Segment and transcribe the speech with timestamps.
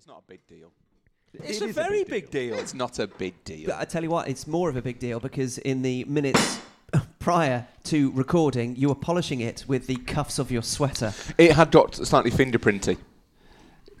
[0.00, 0.72] It's not a big deal.
[1.34, 2.54] It's It a is very big deal.
[2.54, 3.66] It's not a big deal.
[3.66, 6.58] But I tell you what, it's more of a big deal because in the minutes
[7.18, 11.70] prior to recording, you were polishing it with the cuffs of your sweater, It had
[11.70, 12.96] got slightly fingerprinty,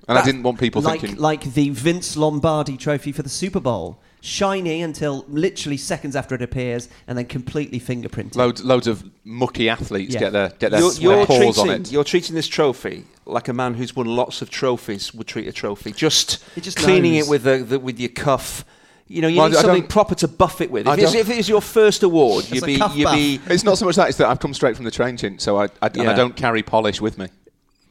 [0.08, 1.20] and I didn't want people like thinking.
[1.20, 6.40] like the Vince Lombardi Trophy for the Super Bowl, shiny until literally seconds after it
[6.40, 8.36] appears, and then completely fingerprinted.
[8.36, 10.20] Loads, loads of mucky athletes Yeah.
[10.20, 11.92] get their get their, You're, their you're paws on it.
[11.92, 15.52] you're treating this trophy like a man who's won lots of trophies would treat a
[15.52, 15.92] trophy.
[15.92, 17.26] Just, just cleaning knows.
[17.26, 18.64] it with the, the with your cuff.
[19.06, 20.86] You know, you Well, need I something proper to buff it with.
[20.86, 23.40] If, it's, if it was your first award, It's you'd be you'd be.
[23.52, 25.58] It's not so much that; it's that I've come straight from the train chin, so
[25.58, 26.12] I, I and Yeah.
[26.12, 27.26] I don't carry polish with me.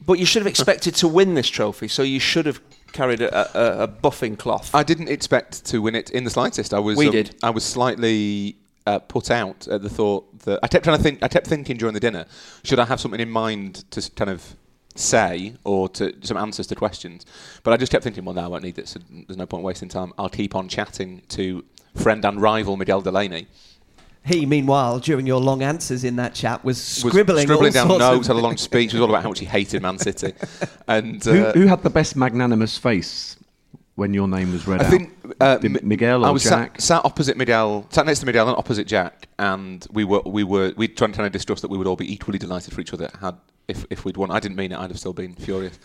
[0.05, 2.61] But you should have expected to win this trophy, so you should have
[2.93, 4.73] carried a, a, a buffing cloth.
[4.73, 6.73] I didn't expect to win it in the slightest.
[6.73, 6.97] I was.
[6.97, 7.35] We um, did.
[7.43, 8.55] I was slightly
[8.87, 11.21] uh, put out at the thought that I kept trying to think.
[11.21, 12.25] I kept thinking during the dinner,
[12.63, 14.55] should I have something in mind to kind of
[14.99, 17.25] say or to some answers to questions?
[17.63, 18.91] But I just kept thinking, well, no, I won't need this.
[18.91, 20.13] So there's no point wasting time.
[20.17, 21.63] I'll keep on chatting to
[21.95, 23.47] friend and rival Miguel Delaney.
[24.25, 27.87] He, meanwhile, during your long answers in that chat, was Was scribbling, scribbling all down
[27.87, 28.93] sorts notes, had a long speech.
[28.93, 30.33] It was all about how much he hated Man City,
[30.87, 33.37] and Who, uh, who had the best magnanimous face
[33.99, 34.89] when your name was read I out?
[34.89, 36.79] think uh, Did Miguel or I was Jack?
[36.79, 40.43] Sat, sat opposite Miguel, sat next to Miguel and opposite Jack, and we were we
[40.43, 42.81] were we trying to kind of discuss that we would all be equally delighted for
[42.81, 43.35] each other had
[43.67, 44.31] if if we'd won.
[44.31, 45.77] I didn't mean it; I'd have still been furious.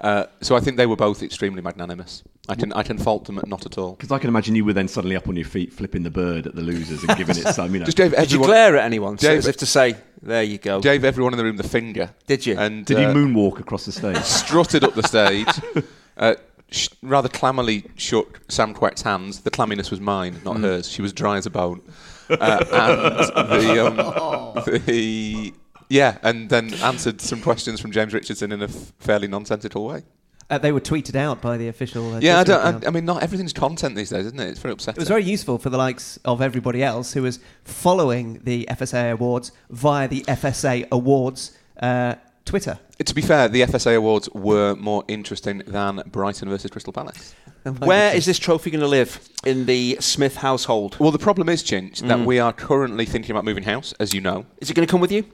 [0.00, 2.22] Uh, so I think they were both extremely magnanimous.
[2.48, 3.92] I can I can fault them not at all.
[3.92, 6.46] Because I can imagine you were then suddenly up on your feet, flipping the bird
[6.46, 7.84] at the losers and giving it some, you know.
[7.84, 10.80] Just gave Did you glare at anyone so as if to say, "There you go"?
[10.80, 12.10] gave everyone in the room the finger.
[12.26, 12.58] Did you?
[12.58, 14.16] And Did uh, you moonwalk across the stage?
[14.24, 15.48] strutted up the stage.
[16.16, 16.34] Uh,
[16.70, 19.40] sh- rather clammily shook Sam Quek's hands.
[19.40, 20.62] The clamminess was mine, not Mm.
[20.62, 20.88] hers.
[20.88, 21.80] She was dry as a bone.
[22.28, 25.52] Uh, and the, um, the
[25.88, 30.02] yeah, and then answered some questions from James Richardson in a f- fairly nonsensical way.
[30.48, 32.14] Uh, they were tweeted out by the official.
[32.14, 32.84] Uh, Yeah, I, don't.
[32.84, 34.48] I, I mean, not everything's content these days, isn't it?
[34.48, 34.98] It's very upsetting.
[34.98, 39.12] It was very useful for the likes of everybody else who was following the FSA
[39.12, 42.14] Awards via the FSA Awards uh,
[42.44, 42.78] Twitter.
[43.04, 47.34] to be fair, the FSA awards were more interesting than Brighton versus Crystal Palace.
[47.78, 50.96] Where is this trophy going to live in the Smith household?
[50.98, 52.08] Well, the problem is, Chinch, Mm.
[52.08, 54.46] that we are currently thinking about moving house, as you know.
[54.60, 55.24] Is it going to come with you?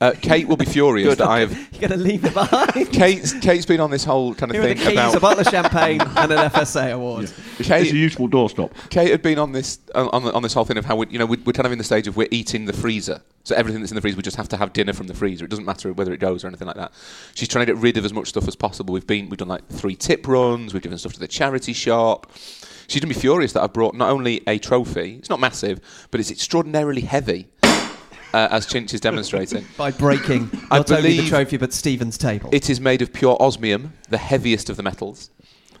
[0.00, 2.72] Uh, Kate will be furious that I have You're going to leave it behind.
[2.92, 5.14] Kate's, Kate's been on this whole kind of Here are the thing keys, about.
[5.16, 7.32] a bottle of champagne, and an FSA award.
[7.58, 8.70] It's a useful doorstop.
[8.90, 11.06] Kate had been on this on, on, the- on this whole thing of how we,
[11.10, 13.20] you know we're, we're kind of in the stage of we're eating the freezer.
[13.42, 15.44] So everything that's in the freezer, we just have to have dinner from the freezer.
[15.44, 16.92] It doesn't matter whether it goes or anything like that.
[17.34, 18.92] She's trying to get rid of as much stuff as possible.
[18.94, 20.72] We've been we've done like three tip runs.
[20.74, 22.30] We've given stuff to the charity shop.
[22.86, 25.16] She's gonna be furious that I've brought not only a trophy.
[25.16, 25.80] It's not massive,
[26.12, 27.48] but it's extraordinarily heavy,
[28.34, 29.64] uh, as Chinch is demonstrating.
[29.76, 32.50] By breaking I not only the trophy but Stephen's table.
[32.52, 35.30] It is made of pure osmium, the heaviest of the metals.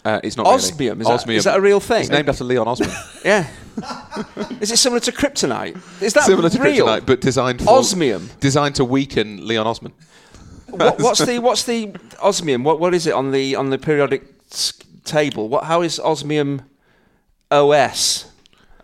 [0.04, 0.54] Uh, it's not really.
[0.54, 1.00] Osmium?
[1.00, 2.02] Is that- is that a real thing?
[2.02, 2.92] It's named after Leon Osmium.
[3.24, 3.46] Yeah.
[4.60, 5.76] Is it similar to kryptonite?
[6.02, 6.86] Is that Similar to real?
[6.86, 8.30] kryptonite, but designed for Osmium.
[8.40, 9.92] designed to weaken Leon Osman.
[10.70, 12.62] What, what's the what's the osmium?
[12.64, 14.22] What what is it on the on the periodic
[15.04, 15.48] table?
[15.48, 16.62] What how is osmium
[17.50, 18.26] OS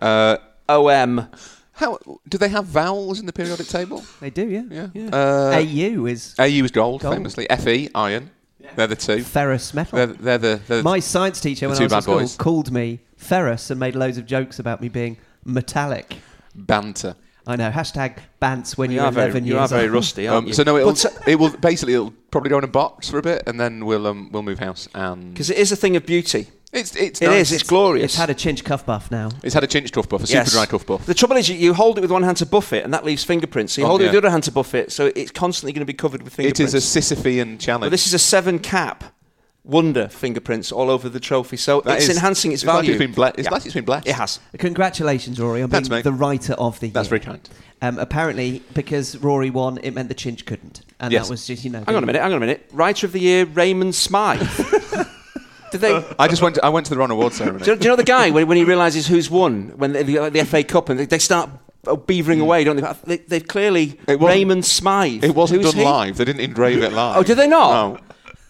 [0.00, 0.36] Uh,
[0.68, 1.28] OM?
[1.74, 1.98] How
[2.28, 4.04] do they have vowels in the periodic table?
[4.20, 4.86] they do, yeah.
[4.92, 5.08] Yeah.
[5.12, 7.14] Uh, AU is AU is gold, Gold.
[7.14, 7.46] famously.
[7.58, 8.30] Fe iron.
[8.76, 9.22] They're the two.
[9.22, 9.96] ferrous metal.
[9.98, 10.60] They're, they're the.
[10.66, 12.36] They're My science teacher, when I was at school, boys.
[12.36, 16.16] called me ferrous and made loads of jokes about me being metallic.
[16.54, 17.14] banter.
[17.46, 17.70] I know.
[17.70, 19.92] Hashtag bants when You you're are very 11 you are very old.
[19.92, 20.54] rusty, aren't Um, you?
[20.54, 20.96] so no, it'll,
[21.26, 24.06] it will basically it'll probably go in a box for a bit, and then we'll
[24.06, 24.88] um, we'll move house.
[24.94, 26.48] And because it is a thing of beauty.
[26.74, 27.50] It's it's It nice.
[27.50, 27.52] is.
[27.52, 28.04] It's glorious.
[28.04, 29.30] It's had a chinch cuff buff now.
[29.42, 30.46] It's had a chinch cuff buff, a Yes.
[30.50, 31.06] super dry cuff buff.
[31.06, 33.04] The trouble is, you, you hold it with one hand to buff it, and that
[33.04, 33.72] leaves fingerprints.
[33.74, 35.72] So you Oh, hold it with the other hand to buff it, so it's constantly
[35.72, 36.74] going to be covered with fingerprints.
[36.74, 37.82] It is a Sisyphean challenge.
[37.86, 39.04] But this is a seven cap
[39.66, 42.90] wonder fingerprints all over the trophy, so That it's is- enhancing its it's value.
[42.92, 43.50] it's been ble- it's Yeah.
[43.50, 44.06] like it's been blessed.
[44.06, 44.38] It has.
[44.58, 46.04] Congratulations, Rory, on Thanks, being mate.
[46.04, 46.92] the writer of the year.
[46.94, 47.40] That's very kind.
[47.80, 51.26] Um, apparently, because Rory won, it meant the chinch couldn't, and Yes.
[51.26, 51.82] that was just you know.
[51.86, 52.20] Hang on a minute.
[52.22, 52.66] Hang on a minute.
[52.72, 54.42] Writer of the year, Raymond Smythe.
[55.74, 56.04] Did they?
[56.20, 56.54] I just went.
[56.54, 57.66] To, I went to the Ron Award ceremony.
[57.66, 60.30] you, do you know the guy when, when he realises who's won when the, the,
[60.30, 61.50] the FA Cup and they, they start
[61.88, 62.42] oh, beavering mm.
[62.42, 63.16] away, don't they?
[63.16, 63.98] they they've clearly.
[64.06, 65.24] It wasn't- Raymond Smythe.
[65.24, 65.84] It wasn't Who's done he?
[65.84, 66.16] live.
[66.16, 67.16] They didn't engrave it live.
[67.16, 67.70] Oh, did they not?
[67.72, 68.00] No.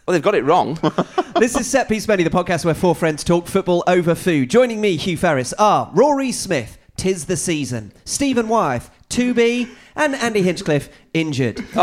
[0.06, 0.78] Well, they've got it wrong.
[1.38, 4.50] this is Set Piece Menu, the podcast where four friends talk football over food.
[4.50, 10.42] Joining me, Hugh Ferris, are Rory Smith, Tis the Season, Stephen Wyeth, 2B, and Andy
[10.42, 11.58] Hinchcliffe, injured.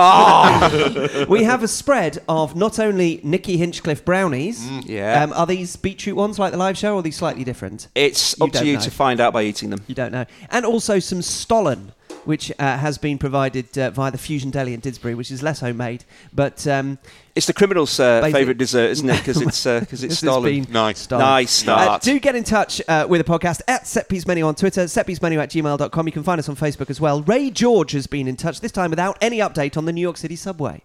[1.30, 4.70] we have a spread of not only Nicky Hinchcliffe brownies.
[4.86, 5.24] Yeah.
[5.24, 7.88] Um, are these beetroot ones like the live show, or are these slightly different?
[7.96, 8.82] It's You up to you know.
[8.82, 9.84] to find out by eating them.
[9.88, 10.26] You don't know.
[10.50, 11.94] And also some Stollen,
[12.26, 15.62] which uh, has been provided uh, via the Fusion Deli in Didsbury, which is less
[15.62, 16.04] homemade.
[16.34, 16.98] But um,
[17.34, 19.18] It's the criminal's uh, favourite dessert, isn't it?
[19.20, 20.64] Because it's because This it's has stolen.
[20.64, 21.00] been Nice.
[21.00, 21.26] stolen.
[21.26, 25.38] Nice Uh, do get in touch uh, with the podcast at setpiecemenu on Twitter, setpiecemenu
[25.38, 26.08] at gmail.com.
[26.08, 27.22] You can find us on Facebook as well.
[27.24, 30.18] Ray George has been in touch, this time without any update on the New York
[30.18, 30.82] City subway.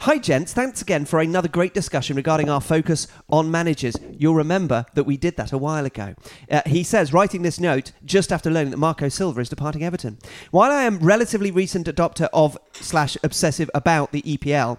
[0.00, 0.54] Hi, gents.
[0.54, 3.94] Thanks again for another great discussion regarding our focus on managers.
[4.16, 6.14] You'll remember that we did that a while ago.
[6.50, 10.16] Uh, he says, writing this note just after learning that Marco Silva is departing Everton.
[10.50, 14.78] While I am relatively recent adopter of slash obsessive about the EPL,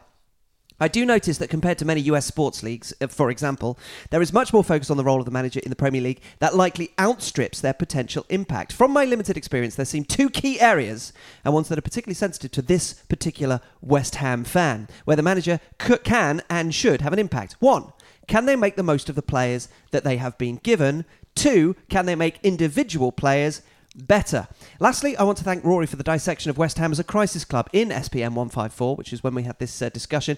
[0.81, 3.77] I do notice that compared to many US sports leagues, uh, for example,
[4.09, 6.21] there is much more focus on the role of the manager in the Premier League
[6.39, 8.73] that likely outstrips their potential impact.
[8.73, 11.13] From my limited experience, there seem two key areas
[11.45, 15.59] and ones that are particularly sensitive to this particular West Ham fan, where the manager
[15.77, 17.57] can and should have an impact.
[17.59, 17.93] One,
[18.27, 21.05] can they make the most of the players that they have been given?
[21.35, 23.61] Two, can they make individual players
[23.95, 24.47] better.
[24.79, 27.45] Lastly, I want to thank Rory for the dissection of West Ham as a crisis
[27.45, 30.37] club in SPM 154, which is when we had this uh, discussion.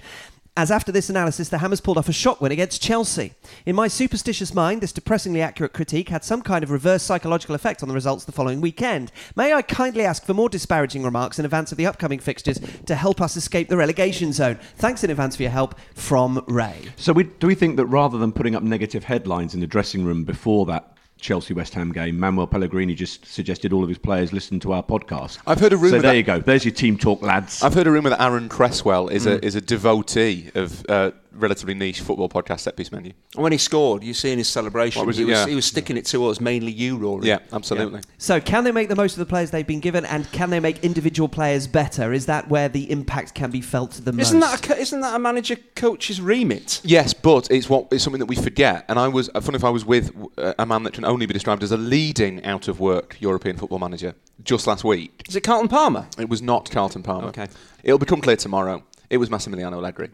[0.55, 3.33] As after this analysis, the Hammers pulled off a shock win against Chelsea.
[3.65, 7.81] In my superstitious mind, this depressingly accurate critique had some kind of reverse psychological effect
[7.81, 9.11] on the results the following weekend.
[9.35, 12.93] May I kindly ask for more disparaging remarks in advance of the upcoming fixtures to
[12.93, 14.59] help us escape the relegation zone?
[14.75, 16.77] Thanks in advance for your help from Ray.
[16.97, 20.05] So we, do we think that rather than putting up negative headlines in the dressing
[20.05, 20.92] room before that
[21.23, 24.83] Chelsea West Ham game, Manuel Pellegrini just suggested all of his players listen to our
[24.83, 25.39] podcast.
[25.47, 26.39] I've heard a rumour So there that- you go.
[26.39, 27.63] There's your team talk, lads.
[27.63, 31.73] I've heard a rumour that Aaron Cresswell is a is a devotee of uh, relatively
[31.73, 33.13] niche football podcast set piece menu.
[33.35, 35.47] And when he scored, you see in his celebration, was he, was, Yeah.
[35.47, 37.27] he was sticking it to us, mainly you, Rory.
[37.27, 38.01] Yeah, absolutely.
[38.17, 40.59] So, can they make the most of the players they've been given, and can they
[40.59, 42.13] make individual players better?
[42.13, 44.61] Is that where the impact can be felt the Isn't most?
[44.61, 46.81] that a, co- isn't that a manager coach's remit?
[46.83, 48.85] Yes, but it's what it's something that we forget.
[48.87, 51.25] And I was uh, funny if I was with uh, a man that can only
[51.25, 55.23] be described as a leading out of work European football manager just last week.
[55.27, 56.07] Is it Carlton Palmer?
[56.17, 57.27] It was not Carlton Palmer.
[57.29, 57.47] Okay.
[57.83, 58.83] It'll become clear tomorrow.
[59.09, 60.09] It was Massimiliano Allegri,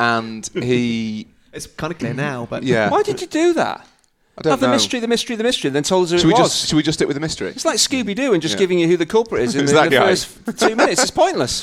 [0.00, 1.26] and he.
[1.52, 2.90] It's kind of clear now, but Yeah.
[2.90, 3.84] Why did you do that?
[4.38, 4.72] I don't Have the know.
[4.72, 6.50] mystery, the mystery, the mystery, and then told us who Should it we was.
[6.52, 7.48] just should we just stick with the mystery?
[7.48, 8.60] It's like Scooby Doo and just Yeah.
[8.60, 10.16] giving you who the culprit is in the- Exactly the, right.
[10.18, 11.02] first two minutes.
[11.02, 11.56] It's pointless.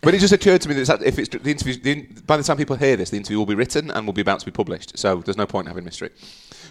[0.00, 2.42] But it just occurred to me that if it's the interview, the, in- by the
[2.42, 4.50] time people hear this, the interview will be written and will be about to be
[4.50, 4.96] published.
[4.98, 6.08] So there's no point in having mystery.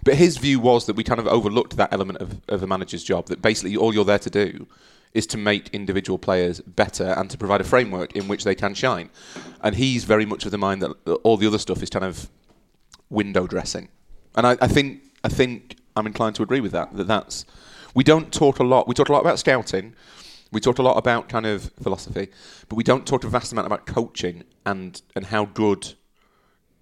[0.04, 3.04] But his view was that we kind of overlooked that element of, of a manager's
[3.04, 3.28] job.
[3.28, 4.66] That basically all you're there to do
[5.14, 8.74] is to make individual players better and to provide a framework in which they can
[8.74, 9.10] shine.
[9.62, 10.92] And he's very much of the mind that
[11.24, 12.30] all the other stuff is kind of
[13.10, 13.90] window dressing.
[14.36, 16.96] And I, I think I think I'm inclined to agree with that.
[16.96, 17.46] That that's
[17.94, 18.88] we don't talk a lot.
[18.88, 19.94] We talk a lot about scouting.
[20.52, 22.30] We talk a lot about kind of philosophy,
[22.70, 25.94] but we don't talk a vast amount about coaching and and how good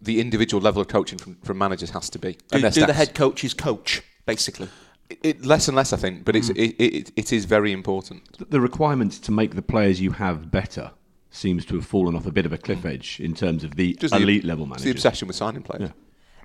[0.02, 2.34] the individual level of coaching from, from managers has to be.
[2.34, 4.70] Do, And do the head coach's coach, basically.
[5.12, 6.58] It, it, less and less, I think, but it's Mm.
[6.58, 8.22] it, it, it is very important.
[8.50, 10.92] the requirements to make the players you have better
[11.30, 13.94] seems to have fallen off a bit of a cliff edge in terms of the
[13.96, 14.84] Just the- elite level It's managers.
[14.86, 15.90] the obsession with signing players.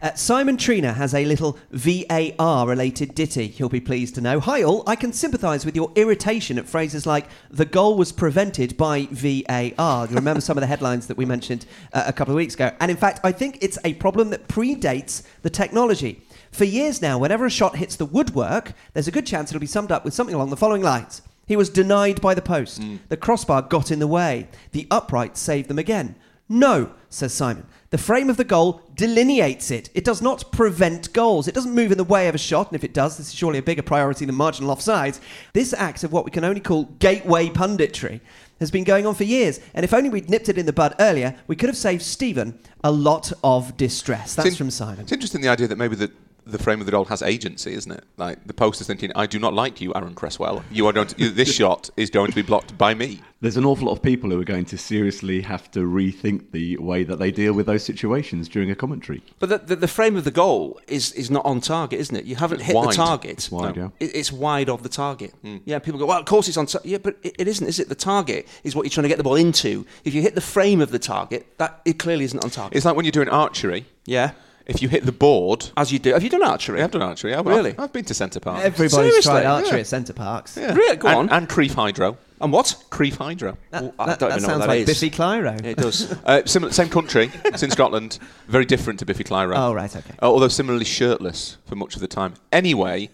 [0.02, 0.08] Yeah.
[0.10, 4.40] Uh, Simon Trina has a little VAR related ditty, you'll be pleased to know.
[4.40, 4.82] Hi, all.
[4.86, 10.06] I can sympathise with your irritation at phrases like, the goal was prevented by VAR.
[10.06, 11.64] You remember some of the headlines that we mentioned
[11.94, 12.70] uh, a couple of weeks ago.
[12.80, 16.22] And in fact, I think it's a problem that predates the technology.
[16.56, 19.66] For years now, whenever a shot hits the woodwork, there's a good chance it'll be
[19.66, 21.20] summed up with something along the following lines.
[21.46, 22.80] He was denied by the post.
[22.80, 23.00] Mm.
[23.10, 24.48] The crossbar got in the way.
[24.72, 26.14] The upright saved them again.
[26.48, 27.66] No, says Simon.
[27.90, 29.90] The frame of the goal delineates it.
[29.92, 31.46] It does not prevent goals.
[31.46, 33.34] It doesn't move in the way of a shot, and if it does, this is
[33.34, 35.20] surely a bigger priority than marginal offsides.
[35.52, 38.20] This act of what we can only call gateway punditry
[38.60, 40.94] has been going on for years, and if only we'd nipped it in the bud
[41.00, 44.34] earlier, we could have saved Stephen a lot of distress.
[44.34, 45.00] That's in- from Simon.
[45.00, 46.10] It's interesting the idea that maybe the
[46.46, 48.04] the frame of the goal has agency, isn't it?
[48.16, 50.64] Like the post is thinking, "I do not like you, Aaron Cresswell.
[50.70, 53.66] You are going to, this shot is going to be blocked by me." There's an
[53.66, 57.18] awful lot of people who are going to seriously have to rethink the way that
[57.18, 59.22] they deal with those situations during a commentary.
[59.38, 62.24] But the, the, the frame of the goal is, is not on target, isn't it?
[62.24, 62.88] You haven't It's hit wide.
[62.88, 63.30] the target.
[63.32, 63.82] It's wide, No.
[63.82, 63.88] yeah.
[64.06, 65.34] It, it's wide of the target.
[65.42, 65.58] Hmm.
[65.66, 66.88] Yeah, people go, well, of course it's on target.
[66.90, 67.90] Yeah, but it, it isn't, is it?
[67.90, 69.84] The target is what you're trying to get the ball into.
[70.04, 72.74] If you hit the frame of the target, that it clearly isn't on target.
[72.74, 73.84] It's like when you're doing archery.
[74.06, 74.30] yeah,
[74.66, 76.12] If you hit the board, as you do.
[76.12, 76.78] Have you done archery?
[76.80, 77.32] I have done archery.
[77.34, 77.70] I've, Really?
[77.70, 78.64] I've, I've been to Centre Park.
[78.64, 79.22] Everybody's Seriously?
[79.22, 79.80] tried archery Yeah.
[79.80, 80.56] at Center Parcs.
[80.56, 80.74] Yeah.
[80.74, 80.96] Really?
[80.96, 81.30] Go and, on.
[81.30, 82.18] And Crieff Hydro.
[82.40, 82.74] And what?
[82.90, 83.56] Crieff Hydro.
[83.70, 85.00] That, Well, I that- don't that even know sounds what that sounds like is.
[85.00, 85.64] Biffy Clyro.
[85.64, 86.16] It does.
[86.26, 87.30] Uh, similar, same country.
[87.44, 88.18] it's in Scotland.
[88.48, 89.54] Very different to Biffy Clyro.
[89.56, 90.14] Oh, right, okay.
[90.20, 92.34] Uh, although similarly shirtless for much of the time.
[92.50, 93.10] Anyway,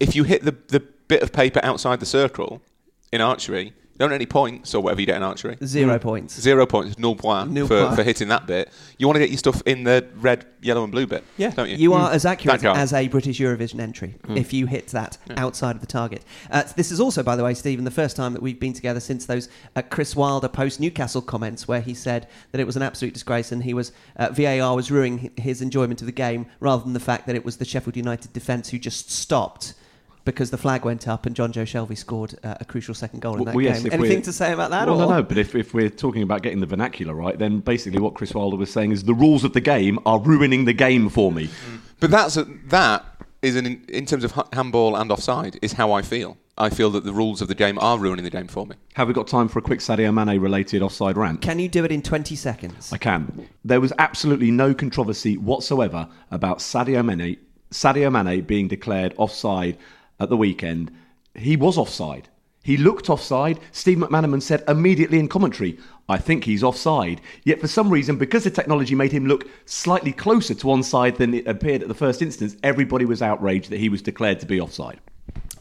[0.00, 2.60] if you hit the, the bit of paper outside the circle
[3.12, 5.56] in archery, don't earn any points or whatever you get in archery.
[5.64, 6.40] Zero points.
[6.40, 7.96] Zero points, null point Nul for, point.
[7.96, 8.70] for hitting that bit.
[8.96, 11.24] You want to get your stuff in the red, yellow, and blue bit.
[11.36, 11.50] Yeah.
[11.50, 11.76] don't you?
[11.76, 12.80] You are as accurate That guy.
[12.80, 16.24] as a British Eurovision entry if you hit that outside of the target.
[16.50, 19.00] Uh, this is also, by the way, Stephen, the first time that we've been together
[19.00, 22.82] since those uh, Chris Wilder post Newcastle comments where he said that it was an
[22.82, 26.82] absolute disgrace and he was uh, VAR was ruining his enjoyment of the game rather
[26.84, 29.74] than the fact that it was the Sheffield United defence who just stopped.
[30.28, 33.38] Because the flag went up and Jonjo Shelvey scored uh, a crucial second goal in
[33.38, 33.92] Well, that well, yes, game.
[33.94, 34.86] Anything to say about that?
[34.86, 35.06] Well, or?
[35.06, 35.22] no, no.
[35.22, 38.58] But if, if we're talking about getting the vernacular right, then basically what Chris Wilder
[38.58, 41.48] was saying is the rules of the game are ruining the game for me.
[41.98, 43.06] But that's a, that
[43.40, 46.36] is an in terms of handball and offside is how I feel.
[46.58, 48.76] I feel that the rules of the game are ruining the game for me.
[48.96, 51.40] Have we got time for a quick Sadio Mane related offside rant?
[51.40, 52.92] Can you do it in 20 seconds?
[52.92, 53.48] I can.
[53.64, 57.38] There was absolutely no controversy whatsoever about Sadio Mane,
[57.70, 59.78] Sadio Mane being declared offside
[60.20, 60.90] at the weekend.
[61.34, 62.28] He was offside.
[62.62, 63.60] He looked offside.
[63.72, 67.20] Steve McManaman said immediately in commentary, I think he's offside.
[67.44, 71.34] Yet for some reason, because the technology made him look slightly closer to onside than
[71.34, 74.60] it appeared at the first instance, everybody was outraged that he was declared to be
[74.60, 75.00] offside.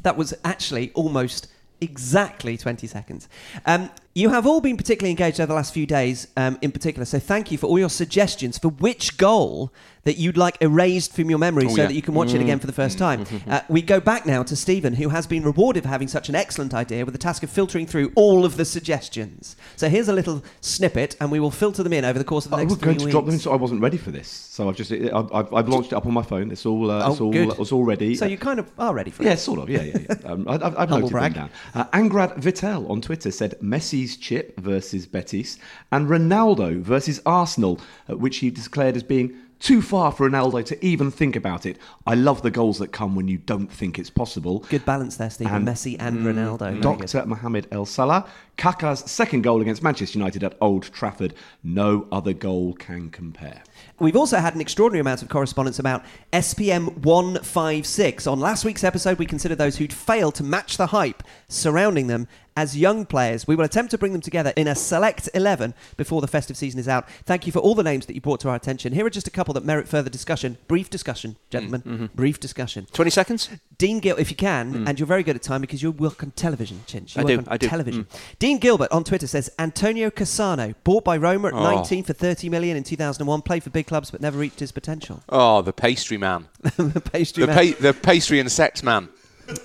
[0.01, 1.47] That was actually almost
[1.81, 3.29] exactly 20 seconds.
[3.65, 7.05] Um, you have all been particularly engaged over the last few days, um, in particular.
[7.05, 9.71] So thank you for all your suggestions for which goal
[10.05, 11.87] that you'd like erased from your memory Oh, so yeah.
[11.87, 13.25] that you can watch it again for the first time.
[13.47, 16.35] Uh, we go back now to Stephen, who has been rewarded for having such an
[16.35, 19.55] excellent idea with the task of filtering through all of the suggestions.
[19.75, 22.51] So here's a little snippet, and we will filter them in over the course of
[22.51, 23.11] the I next was three going to weeks.
[23.13, 24.27] drop them in, so I wasn't ready for this.
[24.27, 26.51] So I've just I've, I've, I've launched it up on my phone.
[26.51, 27.59] It's all uh, it's Oh, all good.
[27.59, 28.15] it's all ready.
[28.15, 29.27] So you kind of are ready for it.
[29.27, 29.69] Yeah, sort of.
[29.69, 30.15] Yeah, yeah, yeah.
[30.31, 31.33] Um, I, I've, I've noted brag.
[31.35, 31.49] them down.
[31.73, 35.57] Uh, Angrad Vitel on Twitter said Messi's chip versus Betis
[35.91, 40.85] and Ronaldo versus Arsenal, uh, which he declared as being too far for Ronaldo to
[40.85, 41.77] even think about it.
[42.05, 44.59] I love the goals that come when you don't think it's possible.
[44.69, 45.51] Good balance there, Stephen.
[45.55, 46.79] And- Messi and Ronaldo.
[46.79, 47.25] Dr.
[47.25, 51.33] Mohamed El Salah, Kaká's second goal against Manchester United at Old Trafford.
[51.63, 53.63] No other goal can compare.
[53.99, 58.27] We've also had an extraordinary amount of correspondence about SPM 156.
[58.27, 62.27] On last week's episode, we considered those who'd failed to match the hype surrounding them
[62.57, 63.47] as young players.
[63.47, 66.79] We will attempt to bring them together in a select 11 before the festive season
[66.79, 67.07] is out.
[67.23, 68.93] Thank you for all the names that you brought to our attention.
[68.93, 70.57] Here are just a couple that merit further discussion.
[70.67, 71.81] Brief discussion, gentlemen.
[71.83, 72.05] Mm, mm-hmm.
[72.15, 72.87] Brief discussion.
[72.91, 73.49] 20 seconds?
[73.77, 74.89] Dean Gil, if you can, mm.
[74.89, 77.15] and you're very good at time because you work on television, Chinch.
[77.15, 77.67] You I do, I do.
[77.67, 78.05] television.
[78.05, 78.19] Mm.
[78.39, 81.63] Dean Gilbert on Twitter says Antonio Cassano, bought by Roma at Oh.
[81.63, 85.21] 19 for 30 million in 2001, played for big clubs but never reached his potential.
[85.29, 86.47] Oh, the pastry man,
[86.77, 87.73] the pastry the, man.
[87.73, 89.09] pa- the pastry and sex man.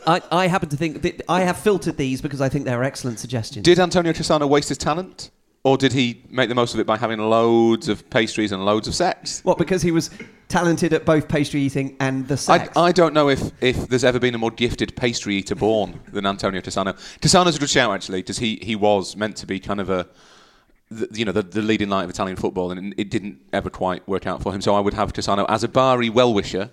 [0.07, 3.19] I, I happen to think that I have filtered these because I think they're excellent
[3.19, 3.65] suggestions.
[3.65, 5.31] Did Antonio Cassano waste his talent,
[5.65, 8.89] or did he make the most of it by having loads of pastries and loads
[8.89, 9.41] of sex?
[9.45, 9.59] what?
[9.59, 10.11] Because he was
[10.49, 12.77] talented at both pastry eating and the I, sex.
[12.77, 16.27] I don't know if, if there's ever been a more gifted pastry eater born than
[16.27, 16.95] Antonio Cassano.
[17.21, 20.09] Cassano's a good shout actually, because he, he was meant to be kind of a
[20.91, 24.07] the, you know the, the leading light of Italian football, and it didn't ever quite
[24.07, 24.61] work out for him.
[24.61, 26.71] So I would have Cassano as a Bari well wisher.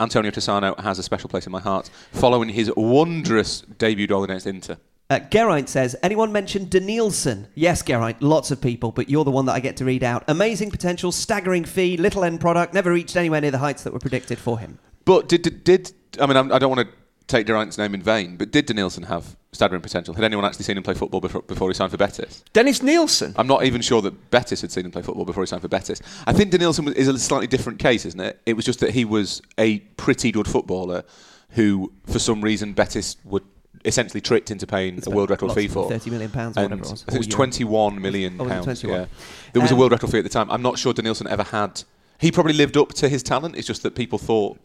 [0.00, 4.46] Antonio Cassano has a special place in my heart, following his wondrous debut goal against
[4.46, 4.76] Inter.
[5.10, 7.48] Uh, Geraint says, anyone mentioned Denilson?
[7.56, 10.22] Yes, Geraint, lots of people, but you're the one that I get to read out.
[10.28, 13.98] Amazing potential, staggering fee, little end product, never reached anywhere near the heights that were
[13.98, 14.78] predicted for him.
[15.04, 16.94] But did did, did I mean I don't want to
[17.28, 20.14] take Geraint's name in vain, but did Denilson have staggering potential?
[20.14, 22.42] Had anyone actually seen him play football before, before he signed for Betis?
[22.52, 23.34] Dennis Nilsen.
[23.36, 25.68] I'm not even sure that Betis had seen him play football before he signed for
[25.68, 26.00] Betis.
[26.26, 28.40] I think Denilson is a slightly different case, isn't it?
[28.46, 31.04] It was just that he was a pretty good footballer
[31.50, 33.44] who, for some reason, Betis would
[33.84, 35.88] essentially tricked into paying a world record fee for.
[35.88, 37.36] 30 million pounds or whatever it was, I think it was euro.
[37.36, 38.64] 21 million Oh, pounds.
[38.64, 39.00] 21?
[39.00, 39.06] Yeah.
[39.52, 40.50] There was Um, a world record fee at the time.
[40.50, 41.84] I'm not sure Denilson ever had.
[42.18, 43.54] He probably lived up to his talent.
[43.56, 44.58] It's just that people thought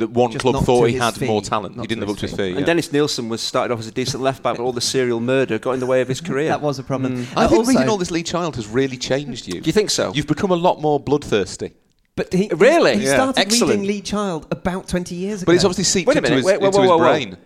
[0.00, 1.26] that one Just club thought he had fee.
[1.26, 1.76] more talent.
[1.76, 2.42] Not he didn't to live up to his his fee.
[2.44, 2.50] fee.
[2.50, 2.66] And yeah.
[2.66, 5.58] Dennis Nilsen was started off as a decent left back, but all the serial murder
[5.58, 6.48] got in the way of his career.
[6.48, 7.26] That was a problem.
[7.36, 9.60] I Uh, think also- reading all this Lee Child has really changed you.
[9.60, 10.12] Do you think so?
[10.14, 11.72] You've become a lot more bloodthirsty.
[12.16, 12.98] But he, Really?
[12.98, 13.14] he Yeah.
[13.14, 13.70] started Excellent.
[13.80, 15.46] reading Lee Child about 20 years ago.
[15.50, 16.96] But it's obviously seeped Wait a into minute, his, wait, whoa, into whoa, his whoa,
[16.98, 17.04] whoa.
[17.04, 17.36] brain.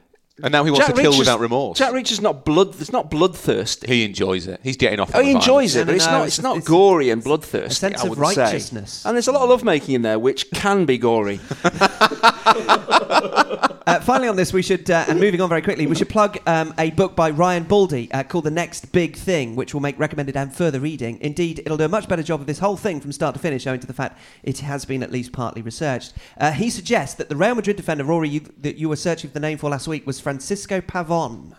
[0.43, 1.79] And now he wants Jack to kill Reacher's- without remorse.
[1.79, 2.75] Jack Reacher's not blood.
[2.81, 3.87] It's not bloodthirsty.
[3.87, 4.59] he enjoys it.
[4.64, 5.12] He's getting off.
[5.14, 5.76] Oh, on he the enjoys violence.
[5.76, 6.17] it, No, but no, it's no, not.
[6.23, 7.67] it's- It's not it's gory and bloodthirsty.
[7.67, 8.43] a sense I of would say.
[8.43, 9.05] righteousness.
[9.07, 11.38] And there's a lot of lovemaking in there, which can be gory.
[13.87, 16.38] Uh, finally, on this, we should, uh, and moving on very quickly, we should plug
[16.47, 19.99] um, a book by Ryan Baldi uh, called The Next Big Thing, which will make
[19.99, 21.19] recommended and further reading.
[21.21, 23.67] Indeed, it'll do a much better job of this whole thing from start to finish,
[23.67, 26.14] owing to the fact it has been at least partly researched.
[26.38, 29.35] Uh, he suggests that the Real Madrid defender, Rory, you, that you were searching for
[29.35, 31.55] the name for last week was Francisco Pavon.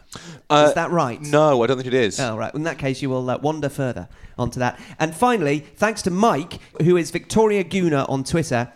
[0.50, 1.22] Uh, is that right?
[1.22, 2.20] No, I don't think it is.
[2.20, 2.54] Oh, right.
[2.56, 4.80] In that case, you will uh, wander further onto that.
[4.98, 8.74] And finally, thanks to Mike, who is Victoria Guna on Twitter.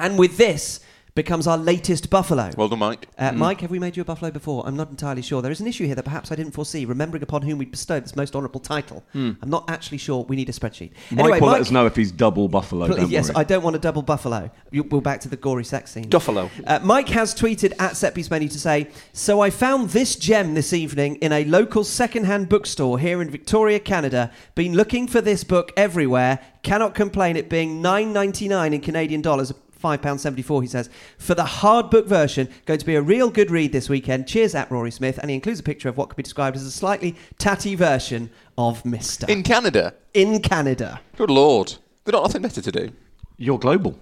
[0.00, 0.80] And with this,
[1.14, 2.50] becomes our latest buffalo.
[2.56, 3.08] Well done, Mike.
[3.18, 4.66] Uh, Mike, have we made you a buffalo before?
[4.66, 5.42] I'm not entirely sure.
[5.42, 8.04] There is an issue here that perhaps I didn't foresee, remembering upon whom we bestowed
[8.04, 9.04] this most honourable title.
[9.14, 10.24] I'm not actually sure.
[10.24, 10.92] We need a spreadsheet.
[11.10, 12.88] Mike anyway, will Mike, let us know if he's double buffalo.
[12.88, 13.36] Don't yes, worry.
[13.36, 14.50] I don't want a double buffalo.
[14.70, 16.08] You, we're back to the gory sex scene.
[16.08, 16.50] Duffalo.
[16.66, 20.72] Uh, Mike has tweeted at Setpiece Menu to say, So I found this gem this
[20.72, 24.30] evening in a local second-hand bookstore here in Victoria, Canada.
[24.54, 26.38] Been looking for this book everywhere.
[26.62, 29.52] Cannot complain it being nine ninety nine in Canadian dollars.
[29.82, 30.88] £5.74, he says.
[31.18, 34.28] For the hard book version, going to be a real good read this weekend.
[34.28, 35.18] Cheers at Rory Smith.
[35.18, 38.30] And he includes a picture of what could be described as a slightly tatty version
[38.56, 39.28] of Mr.
[39.28, 39.94] In Canada.
[40.14, 41.00] in Canada.
[41.16, 41.74] Good lord.
[42.04, 42.92] They've got nothing better to do.
[43.36, 43.98] You're global.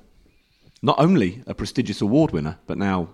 [0.82, 3.08] Not only a prestigious award winner, but now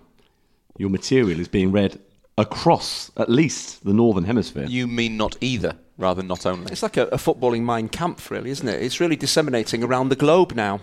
[0.78, 1.99] your material is being read
[2.38, 4.66] across at least the northern hemisphere.
[4.68, 6.70] You mean not either, rather than not only.
[6.70, 8.82] It's like a, a footballing Mein Kampf, really, isn't it?
[8.82, 10.80] It's really disseminating around the globe now.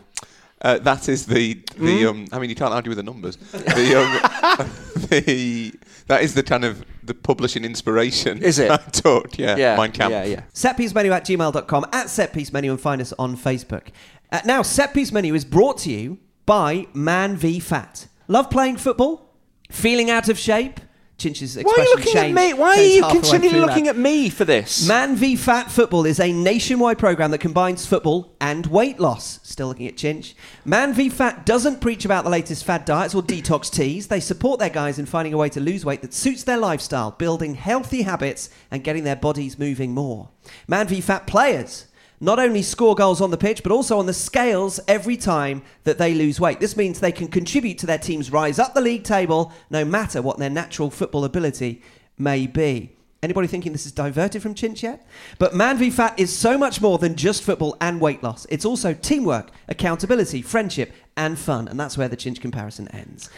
[0.63, 2.03] Uh, that is the the.
[2.03, 2.07] Hmm?
[2.07, 3.35] Um, I mean, you can't argue with the numbers.
[3.35, 4.69] The, um,
[5.09, 5.73] the
[6.07, 8.41] that is the kind of the publishing inspiration.
[8.41, 8.71] Is it?
[8.71, 9.55] I took, yeah.
[9.57, 10.11] Yeah, Mein Kampf.
[10.11, 10.43] yeah, yeah.
[10.53, 13.89] setpiecemenu at gmail.com, at setpiecemenu, and find us on Facebook.
[14.31, 16.17] Uh, now, Setpiece Menu is brought to you
[16.47, 18.07] by Man v Fat.
[18.27, 19.29] Love playing football?
[19.69, 20.79] Feeling out of shape?
[21.23, 22.53] Chinch's Why are you looking at me?
[22.53, 23.91] Why are you continually looking that.
[23.91, 24.85] at me for this?
[24.87, 29.39] Man v Fat Football is a nationwide program that combines football and weight loss.
[29.43, 30.33] Still looking at Chinch.
[30.65, 34.07] Man v Fat doesn't preach about the latest fad diets or detox teas.
[34.07, 37.11] They support their guys in finding a way to lose weight that suits their lifestyle,
[37.11, 40.29] building healthy habits and getting their bodies moving more.
[40.67, 41.85] Man v Fat players
[42.23, 45.97] not only score goals on the pitch, but also on the scales every time that
[45.97, 46.61] they lose weight.
[46.61, 50.21] This means they can contribute to their team's rise up the league table, no matter
[50.21, 51.81] what their natural football ability
[52.17, 52.95] may be.
[53.21, 55.05] Anybody thinking this is diverted from Chinch yet?
[55.37, 58.47] But Man v Fat is so much more than just football and weight loss.
[58.49, 61.67] It's also teamwork, accountability, friendship, and fun.
[61.67, 63.29] And that's where the Chinch comparison ends.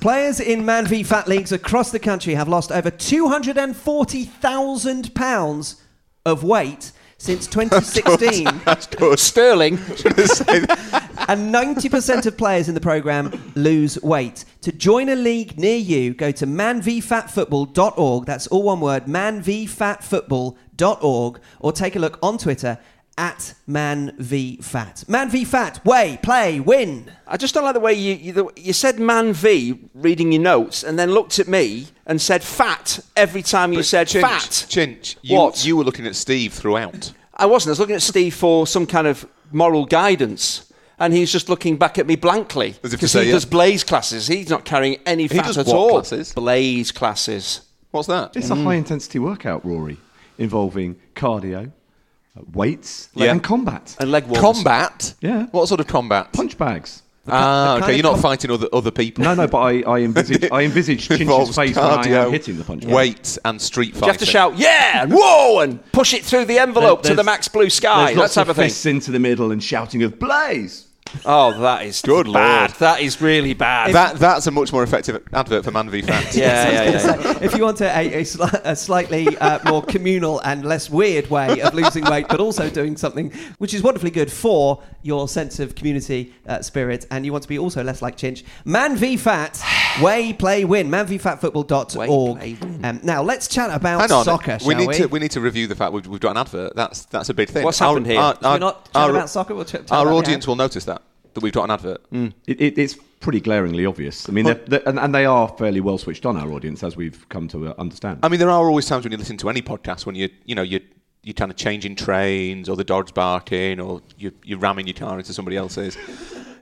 [0.00, 5.80] Players in Man v Fat leagues across the country have lost over £240,000
[6.24, 8.44] of weight since 2016.
[8.64, 9.18] That's good.
[9.18, 9.74] Sterling.
[11.28, 14.44] and 90% of players in the program lose weight.
[14.62, 18.24] To join a league near you, go to manvfatfootball.org.
[18.24, 22.78] That's all one word, manvfatfootball.org, or take a look on Twitter
[23.18, 25.04] at Man v Fat.
[25.08, 27.10] Man v Fat, way, play, win.
[27.26, 30.84] I just don't like the way you, you, you said man V reading your notes
[30.84, 34.50] and then looked at me and said fat every time you said Chinch, fat.
[34.50, 35.66] Chinch, you, What?
[35.66, 37.12] you were looking at Steve throughout.
[37.34, 37.70] I wasn't.
[37.70, 40.64] I was looking at Steve for some kind of moral guidance.
[41.00, 42.70] And he's just looking back at me blankly.
[42.82, 43.32] As if to Because he yeah.
[43.32, 44.26] does blaze classes.
[44.26, 45.90] He's not carrying any fat does at what all.
[45.90, 46.32] classes?
[46.32, 47.60] Blaze classes.
[47.92, 48.36] What's that?
[48.36, 48.64] It's a mm.
[48.64, 49.98] high intensity workout, Rory,
[50.38, 51.70] involving cardio,
[52.52, 53.30] weights, Yeah.
[53.32, 53.96] and combat.
[54.00, 54.40] And leg warmers.
[54.40, 55.14] Combat?
[55.20, 55.46] Yeah.
[55.50, 56.32] What sort of combat?
[56.32, 57.02] Punch bags.
[57.30, 57.94] Ah, the okay.
[57.96, 59.22] You're not fighting other other people.
[59.22, 62.56] No, no, but I, I envisage I envisage Chinch's Involves face when I am hitting
[62.56, 62.92] the punch bag.
[62.94, 64.06] weights, and street fighting.
[64.06, 67.22] You have to shout, yeah, and whoa, and push it through the envelope to the
[67.24, 68.06] max blue sky.
[68.06, 68.64] There's That lots type of of thing.
[68.68, 70.86] fists into the middle and shouting of blaze.
[71.24, 72.70] Oh, that is Good bad.
[72.70, 72.78] lord.
[72.80, 73.92] That is really bad.
[73.94, 76.34] That that's a much more effective advert for Man v Fat.
[76.34, 76.98] yeah, yeah, yeah.
[76.98, 80.90] So if you want a, a, a, sli- a slightly uh, more communal and less
[80.90, 85.28] weird way of losing weight, but also doing something which is wonderfully good for your
[85.28, 88.96] sense of community uh, spirit, and you want to be also less like Chinch, Man
[88.96, 89.62] v Fat,
[90.02, 91.96] way, play, win, manvfatfootball.org.
[91.96, 92.06] Way,
[92.56, 92.84] play, win.
[92.84, 94.24] Um, now, let's chat about Hang on.
[94.24, 94.94] soccer, we shall need we?
[94.94, 96.74] to we need to review the fact we've, we've got an advert.
[96.76, 97.64] That's that's a big thing.
[97.64, 98.18] What's happened here?
[98.20, 99.54] Our, Should we not chat our- about soccer?
[99.54, 100.97] We'll ch- our about audience will notice that
[101.38, 102.00] that we've got an advert.
[102.46, 104.28] It, it, it's pretty glaringly obvious.
[104.28, 106.96] I mean, they're, they're, and, and they are fairly well switched on our audience, as
[106.96, 108.20] we've come to uh, understand.
[108.22, 110.54] I mean, there are always times when you listen to any podcast when you you
[110.54, 110.80] know you
[111.24, 115.18] you're kind of changing trains or the dog's barking or you, you're ramming your car
[115.18, 115.96] into somebody else's.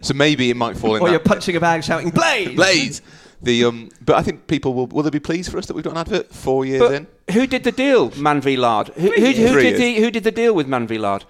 [0.01, 1.12] So maybe it might fall in Or that.
[1.12, 2.55] you're punching a bag shouting, Blaze!
[2.57, 3.03] Blaze.
[3.42, 5.85] The um, but I think people will will they be pleased for us that we've
[5.85, 7.07] got an advert four years But in.
[7.33, 8.88] who did the deal, Man v Lard?
[8.88, 9.79] Who, who, who Three did years.
[9.79, 11.25] the who did the deal with Man v Lard?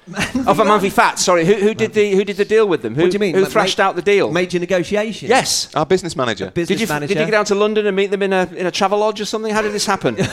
[0.47, 1.19] oh, for Man v Fat.
[1.19, 2.95] Sorry, who, who did the who did the deal with them?
[2.95, 3.35] Who, What do you mean?
[3.35, 4.31] Who Ma- thrashed ma- out the deal?
[4.31, 5.29] Major negotiation?
[5.29, 5.75] yes.
[5.75, 6.53] Our business manager.
[6.53, 7.15] Business Did you manager.
[7.15, 9.21] did you go down to London and meet them in a in a travel lodge
[9.21, 9.53] or something?
[9.53, 10.17] How did this happen?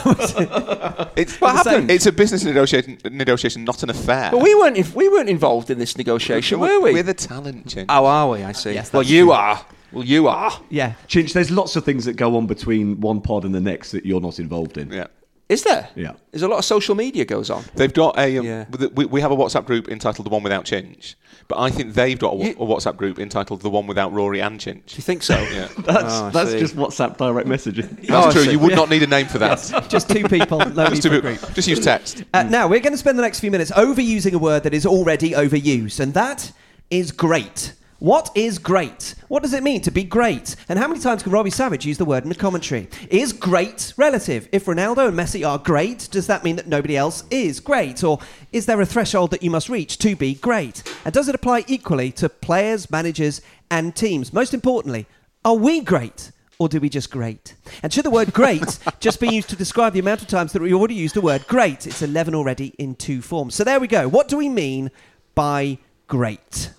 [1.16, 1.90] It's What happened?
[1.90, 4.30] It's a business negotiation, negotiation, not an affair.
[4.32, 6.92] But we weren't if we weren't involved in this negotiation, were we?
[6.92, 7.86] We're the talent, Chin.
[7.88, 8.42] oh, are we?
[8.42, 8.72] I see.
[8.74, 9.32] Yes, well, you true.
[9.32, 9.64] are.
[9.94, 10.52] Well, you are.
[10.70, 10.94] Yeah.
[11.08, 14.04] Chinch, there's lots of things that go on between one pod and the next that
[14.04, 14.90] you're not involved in.
[14.90, 15.06] Yeah.
[15.46, 15.88] Is there?
[15.94, 16.12] Yeah.
[16.30, 17.64] There's a lot of social media goes on.
[17.74, 18.38] They've got a.
[18.38, 18.64] Um, Yeah.
[18.94, 21.16] we, we have a WhatsApp group entitled "The One Without Chinch,"
[21.48, 24.40] but I think they've got a, You- a WhatsApp group entitled "The One Without Rory
[24.40, 25.38] and Chinch." Do you think so?
[25.52, 26.58] Yeah, That's, Oh, that's see.
[26.60, 27.90] just WhatsApp direct messaging.
[28.08, 28.50] that's Oh, true.
[28.50, 29.86] You would not need a name for that.
[29.90, 31.54] Just two people, no just, for to a be- group.
[31.54, 32.24] just use text.
[32.32, 34.86] Uh, now, we're going to spend the next few minutes overusing a word that is
[34.86, 36.52] already overused, and that
[36.90, 37.74] is great.
[38.00, 39.14] What is great?
[39.28, 40.56] What does it mean to be great?
[40.68, 42.88] And how many times can Robbie Savage use the word in a commentary?
[43.08, 44.48] Is great relative?
[44.52, 48.02] If Ronaldo and Messi are great, does that mean that nobody else is great?
[48.02, 48.18] Or
[48.52, 50.82] is there a threshold that you must reach to be great?
[51.04, 54.32] And does it apply equally to players, managers, and teams?
[54.32, 55.06] Most importantly,
[55.44, 56.32] are we great?
[56.58, 57.54] Or do we just great?
[57.82, 60.62] And should the word great just be used to describe the amount of times that
[60.62, 61.86] we already used the word great?
[61.86, 63.54] It's 11 already in two forms.
[63.54, 64.08] So there we go.
[64.08, 64.90] What do we mean
[65.34, 65.78] by
[66.08, 66.70] great?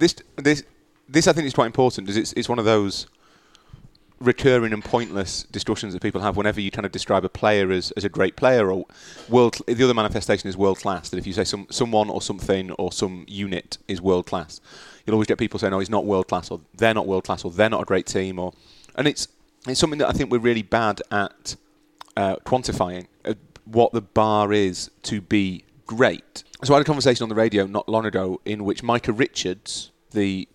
[0.00, 0.64] This this
[1.08, 3.06] this I think is quite important it's it's one of those
[4.18, 7.90] recurring and pointless discussions that people have whenever you kind of describe a player as,
[7.92, 8.84] as a great player or
[9.30, 12.70] world the other manifestation is world class that if you say some someone or something
[12.72, 14.60] or some unit is world class
[15.06, 17.44] you'll always get people saying oh he's not world class or they're not world class
[17.44, 18.52] or they're not a great team or
[18.96, 19.28] and it's
[19.68, 21.56] it's something that I think we're really bad at
[22.16, 23.34] uh, quantifying uh,
[23.64, 26.44] what the bar is to be great.
[26.64, 29.89] So I had a conversation on the radio not long ago in which Micah Richards
[30.12, 30.48] the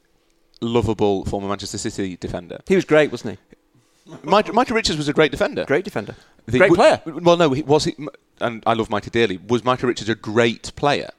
[0.61, 4.15] lovable former Manchester City defender He was great, wasn't he?
[4.23, 5.65] Micah, Micah Richards was a great defender.
[5.65, 6.15] Great defender.
[6.45, 7.01] The- great w- player.
[7.21, 7.95] Well, no, he, was he?
[8.39, 9.37] And I love Micah dearly.
[9.47, 11.09] Was Michael Richards a great player?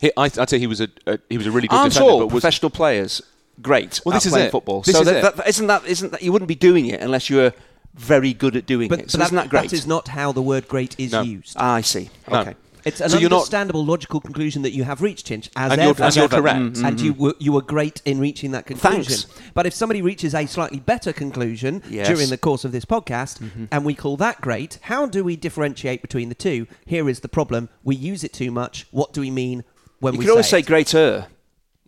[0.00, 2.12] He, I, I'd say he was a, a he was a really good Aren't defender.
[2.12, 3.22] all but was, professional players
[3.60, 4.50] great Well, at this is playing it.
[4.52, 4.82] football?
[4.82, 5.36] This so is that, it.
[5.36, 7.52] that, isn't that isn't that you wouldn't be doing it unless you were
[7.94, 9.02] very good at doing But, it.
[9.02, 9.70] but So that, isn't that great?
[9.70, 11.22] that is not how the word great is No.
[11.22, 11.56] used.
[11.58, 12.08] Ah, I see.
[12.30, 12.40] No.
[12.40, 12.54] Okay.
[12.84, 15.80] It's an So you're not- understandable, logical conclusion that you have reached, Chinch, as And
[15.80, 16.04] you're- ever.
[16.04, 16.42] and you're As ever.
[16.42, 16.58] correct.
[16.76, 19.04] Mm, And you were, you were great in reaching that conclusion.
[19.04, 19.26] Thanks.
[19.54, 22.08] But if somebody reaches a slightly better conclusion Yes.
[22.08, 23.38] during the course of this podcast,
[23.70, 26.66] and we call that great, how do we differentiate between the two?
[26.84, 27.68] Here is the problem.
[27.84, 28.86] We use it too much.
[28.90, 29.64] What do we mean
[30.00, 31.26] when You we could always say greater.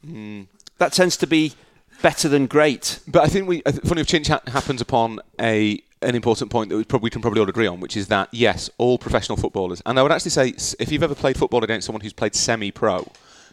[0.04, 0.42] Hmm.
[0.78, 1.54] That tends to be
[2.02, 2.98] better than great.
[3.08, 6.50] But I think we, I think funny if Chinch ha- happens upon a an important
[6.50, 9.36] point that we probably can probably all agree on, which is that yes, all professional
[9.36, 12.34] footballers, and I would actually say if you've ever played football against someone who's played
[12.34, 13.06] semi-pro,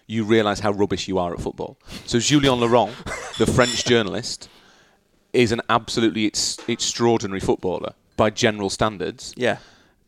[0.07, 1.77] you realise how rubbish you are at football.
[2.05, 2.91] So Julien Laurent,
[3.37, 4.49] the French journalist,
[5.33, 9.33] is an absolutely ex- extraordinary footballer by general standards.
[9.37, 9.57] Yeah.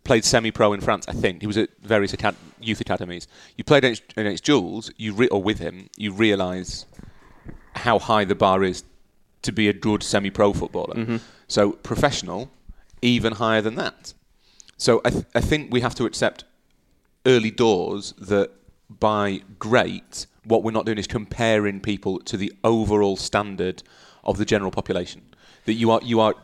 [0.03, 1.05] played semi-pro in France.
[1.07, 3.27] I think he was at various acad- youth academies.
[3.55, 6.85] You played against, against Jules, you re- or with him, you realise
[7.75, 8.83] how high the bar is
[9.43, 10.95] to be a good semi-pro footballer.
[10.95, 11.17] Mm-hmm.
[11.47, 12.49] So professional,
[13.01, 14.13] even higher than that.
[14.77, 16.43] So I, th- I think we have to accept
[17.25, 18.51] early doors that
[18.89, 23.83] by great, what we're not doing is comparing people to the overall standard
[24.23, 25.21] of the general population.
[25.65, 26.35] That you are you are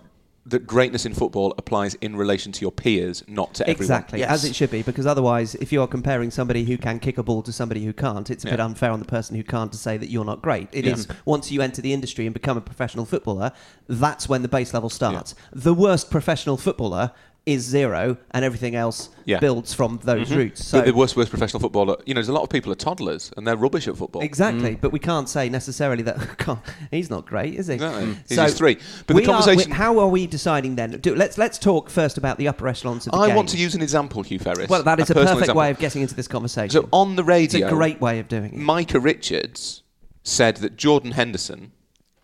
[0.49, 3.81] that greatness in football applies in relation to your peers, not to everyone.
[3.81, 4.29] Exactly, Yes.
[4.31, 7.23] as it should be, because otherwise, if you are comparing somebody who can kick a
[7.23, 9.77] ball to somebody who can't, it's a bit unfair on the person who can't to
[9.77, 10.67] say that you're not great.
[10.71, 11.15] It is Yeah.
[11.25, 13.51] once you enter the industry and become a professional footballer,
[13.87, 15.35] that's when the base level starts.
[15.53, 17.11] The worst professional footballer
[17.45, 19.39] is zero, and everything else Yeah.
[19.39, 20.37] builds from those mm-hmm.
[20.37, 20.65] roots.
[20.65, 22.75] So So the worst, worst professional footballer, you know, there's a lot of people are
[22.75, 24.21] toddlers and they're rubbish at football.
[24.21, 24.81] Exactly, mm.
[24.81, 26.59] but we can't say necessarily that God,
[26.91, 27.75] he's not great, is he?
[27.75, 28.05] Exactly.
[28.05, 28.17] Mm.
[28.27, 28.75] He's just three.
[28.75, 30.91] But the we are- conversation- how are we deciding then?
[30.91, 33.35] Do, let's let's talk first about the upper echelons of the I game.
[33.35, 34.69] want to use an example, Hugh Ferris.
[34.69, 35.59] Well, that is a, personal perfect example.
[35.59, 36.69] way of getting into this conversation.
[36.69, 38.59] So on the it's radio, a great way of doing it.
[38.59, 39.83] Micah Richards
[40.23, 41.71] said that Jordan Henderson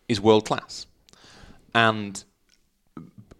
[0.07, 0.85] is world class,
[1.73, 2.23] and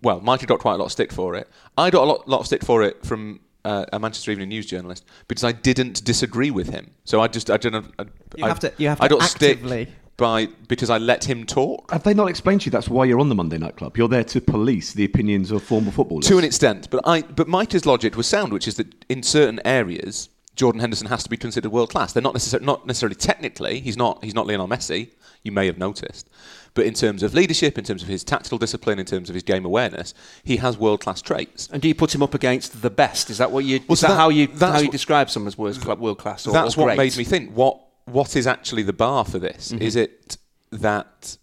[0.06, 1.50] well, Micah got quite a lot of stick for it.
[1.78, 4.68] I got a lot, lot of stick for it from uh, a Manchester Evening News
[4.68, 6.91] journalist because I didn't disagree with him.
[7.04, 7.76] So I just I don't.
[8.00, 8.04] I,
[8.38, 9.88] You I, have to- you have I to got stick actively-
[10.18, 11.91] by because I let him talk.
[11.91, 13.98] Have they not explained to you that's why you're on the Monday Night Club?
[13.98, 16.28] You're there to police the opinions of former footballers.
[16.28, 19.60] To an extent, but I but Micah's logic was sound, which is that in certain
[19.65, 22.13] areas, Jordan Henderson has to be considered world class.
[22.13, 23.80] They're not necessarily not necessarily technically.
[23.80, 25.10] He's not he's not Lionel Messi.
[25.44, 26.28] You may have noticed,
[26.74, 29.44] but in terms of leadership, in terms of his tactical discipline, in terms of his
[29.44, 30.13] game awareness,
[30.44, 31.70] he has world class traits.
[31.72, 33.30] And do you put him up against the best?
[33.30, 33.80] Is that what you?
[33.88, 35.96] Well, is so that, that- how you that's how you describe someone as world, cla-
[35.96, 36.46] world class?
[36.46, 36.98] That's or what great?
[36.98, 37.54] made me think.
[37.54, 39.72] What what is actually the bar for this?
[39.72, 39.82] Mm-hmm.
[39.84, 40.38] Is it
[40.72, 41.38] that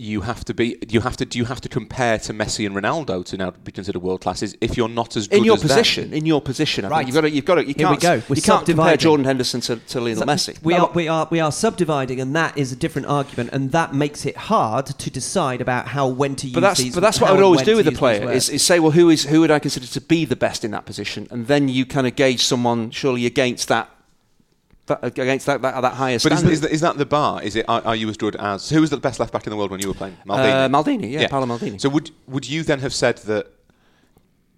[0.00, 2.74] you have to be you have to do you have to compare to Messi and
[2.74, 4.42] Ronaldo to now be considered world class?
[4.42, 6.88] Is if you're not as good in your as them- position, in your position, I
[6.88, 6.98] Right.
[6.98, 8.22] think you've got to, you've got to, you Here can't, go.
[8.28, 8.96] We're you can't compare.
[8.96, 10.62] Jordan Henderson to, to Lionel So Messi.
[10.62, 13.72] We No, are, we are we are subdividing, and that is a different argument, and
[13.72, 16.94] that makes it hard to decide about how when to use but that's these.
[16.94, 19.10] but that's what I would always do with a player is, is say, well, who
[19.10, 21.84] is who would I consider to be the best in that position, and then you
[21.84, 23.99] kind of gauge someone surely against that, that
[25.02, 26.52] against that that, that higher But is, standard.
[26.52, 27.42] is, that, is that the bar?
[27.42, 27.64] Is it?
[27.68, 29.70] Are, are you as good as who was the best left back in the world
[29.70, 30.16] when you were playing?
[30.26, 30.52] Maldini.
[30.52, 31.80] Uh, Maldini, yeah, Paolo Maldini.
[31.80, 33.46] So would would you then have said that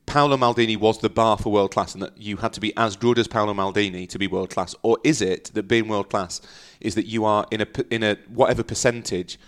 [0.07, 2.97] Paolo Maldini was the bar for world class, and that you had to be as
[2.97, 6.41] good as Paolo Maldini to be world class, or is it that being world class
[6.81, 9.39] is that you are in a p- in a whatever percentage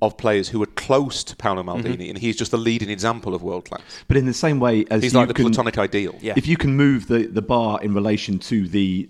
[0.00, 1.86] of players who are close to Paolo Mm-hmm.
[1.86, 3.82] Maldini, and he's just the leading example of world class.
[4.08, 6.16] But in the same way as He's you like the can, platonic ideal.
[6.20, 6.32] Yeah.
[6.36, 9.08] if you can move the, the bar in relation to the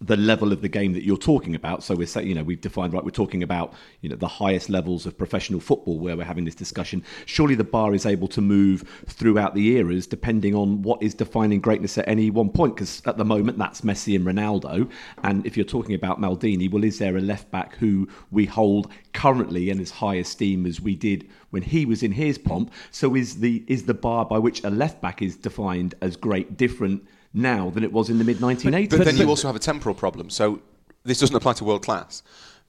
[0.00, 1.82] the level of the game that you're talking about.
[1.82, 3.04] So we're saying, you know, we've defined right.
[3.04, 6.54] We're talking about, you know, the highest levels of professional football where we're having this
[6.54, 7.02] discussion.
[7.26, 11.60] Surely the bar is able to move throughout the eras depending on what is defining
[11.60, 12.76] greatness at any one point.
[12.76, 14.88] Because at the moment that's Messi and Ronaldo.
[15.24, 18.92] And if you're talking about Maldini, well, is there a left back who we hold
[19.14, 22.72] currently in as high esteem as we did when he was in his pomp?
[22.92, 26.56] So is the is the bar by which a left back is defined as great
[26.56, 27.02] different?
[27.38, 28.90] Now than it was in the mid 1980s.
[28.90, 30.28] But, but then you also have a temporal problem.
[30.30, 30.60] So
[31.04, 32.22] this doesn't apply to world class,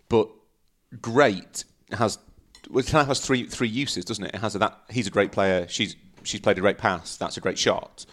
[0.08, 0.29] but
[1.01, 2.19] great has
[2.69, 4.36] well, it has three three uses, doesn't it?
[4.36, 5.67] It has a, that he's a great player.
[5.67, 7.17] She's she's played a great pass.
[7.17, 8.05] That's a great shot,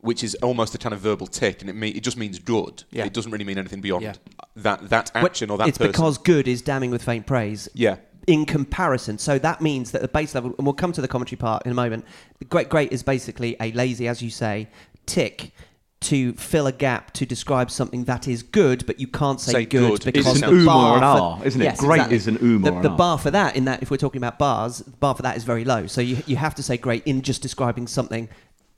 [0.00, 2.84] which is almost a kind of verbal tick, and it it just means good.
[2.90, 3.04] Yeah.
[3.04, 4.14] It doesn't really mean anything beyond Yeah.
[4.56, 5.92] that that action or that it's person.
[5.92, 7.68] because good is damning with faint praise.
[7.74, 7.96] Yeah.
[8.26, 11.38] In comparison, so that means that the base level, and we'll come to the commentary
[11.38, 12.04] part in a moment.
[12.48, 14.68] Great, great is basically a lazy, as you say,
[15.06, 15.52] tick
[16.02, 19.64] to fill a gap to describe something that is good, but you can't say, Say
[19.66, 20.04] good, good.
[20.12, 21.06] because It's the an um bar or an for-
[21.40, 21.64] R, isn't it?
[21.64, 22.16] Yes, Great exactly.
[22.16, 24.18] is an um the, or an the bar for that, in that if we're talking
[24.18, 25.86] about bars, the bar for that is very low.
[25.86, 28.28] So you you have to say great in just describing something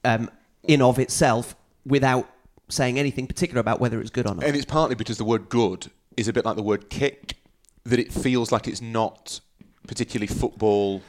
[0.04, 0.30] um,
[0.64, 1.54] in of itself
[1.86, 2.28] without
[2.68, 4.42] saying anything particular about whether it's good or not.
[4.44, 7.34] And it's partly because the word good is a bit like the word kick,
[7.84, 9.40] that it feels like it's not
[9.86, 11.02] particularly football.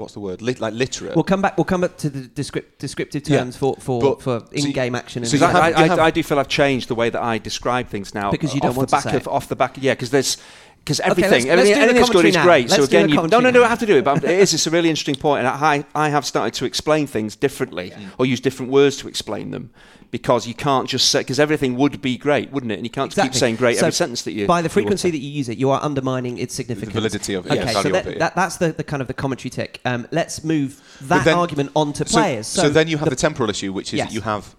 [0.00, 0.42] What's the word?
[0.42, 1.14] Lit, like literate.
[1.14, 1.56] We'll come back.
[1.56, 3.38] We'll come back to the descript, descriptive Yeah.
[3.38, 5.24] terms for for, But- for in-game action.
[5.24, 7.22] so and you I, have- I, I, I do feel I've changed the way that
[7.22, 9.28] I describe things now Because you don't off want the to back say of it.
[9.28, 9.76] off the back.
[9.80, 10.36] Yeah, because there's
[10.84, 12.44] because let's- everything, let's everything, do anything that's good commentary is now.
[12.44, 12.68] great.
[12.68, 13.66] Let's so again, you, no, no, commentary no, now.
[13.66, 14.04] I have to do it.
[14.04, 14.54] But it is.
[14.54, 18.26] It's a really interesting point, and I, I have started to explain things differently or
[18.26, 19.70] use different words to explain them
[20.10, 22.76] because you can't just say because everything would be great, wouldn't it?
[22.76, 25.12] And you can't keep saying great So every sentence that you by the frequency utter.
[25.16, 26.92] that you use it, you are undermining its significance.
[26.92, 28.18] validity of it, Okay, yeah, so that, it, yeah.
[28.18, 29.80] that, that's the, the kind of the commentary tick.
[29.84, 32.46] Um, let's move But that then- argument onto so, players.
[32.48, 34.08] So, then you have the, temporal issue, which is Yes.
[34.08, 34.56] that you have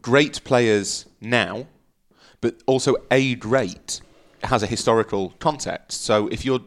[0.00, 1.66] great players now,
[2.40, 4.00] but also a great
[4.44, 6.02] has a historical context.
[6.04, 6.60] So if you're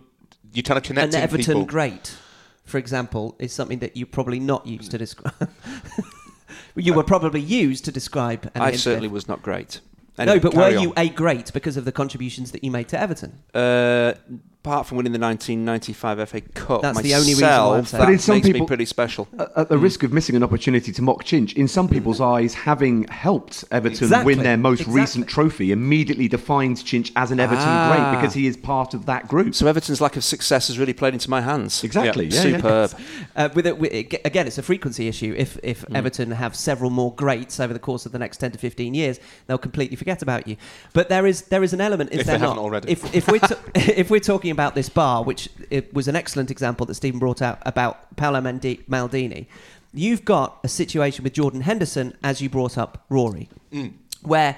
[0.54, 1.18] you kind of connect to the.
[1.18, 1.66] an Everton people.
[1.66, 2.16] great,
[2.64, 5.50] for example, is something that you probably not used to describe.
[6.76, 8.50] you were probably used to describe.
[8.56, 9.82] An I certainly was not great.
[10.18, 12.88] no, Anyway, but were carry you a great because of the contributions that you made
[12.90, 13.40] to Everton?
[13.54, 14.14] Uh,
[14.66, 18.00] apart from winning the 1995 FA Cup, That's myself, the only reason why I'm saying
[18.00, 19.28] that But in some makes me people- pretty special.
[19.38, 22.54] At- At the risk of missing an opportunity to mock Chinch, in some people's eyes,
[22.56, 24.36] having helped Everton Exactly.
[24.36, 25.02] win their most Exactly.
[25.02, 27.94] recent trophy immediately defines Chinch as an Everton Ah.
[28.12, 29.54] great because he is part of that group.
[29.54, 31.84] So Everton's lack of success has really played into my hands.
[31.84, 32.56] Exactly, yeah, yeah.
[32.58, 32.92] Superb.
[33.36, 35.34] Uh, with, it, with it, again, it's a frequency issue.
[35.38, 35.96] If if Mm.
[35.96, 39.20] Everton have several more greats over the course of the next ten to fifteen years,
[39.48, 40.56] they'll completely forget about you.
[40.94, 42.12] But there is there is an element.
[42.12, 42.92] Is If there they haven't already.
[42.92, 46.50] If if we're ta- if we're talking about this bar, which it was an excellent
[46.50, 49.46] example that Stephen brought out about Paolo Mandi- Maldini,
[49.94, 53.94] you've got a situation with Jordan Henderson, as you brought up Rory, Mm.
[54.24, 54.58] where.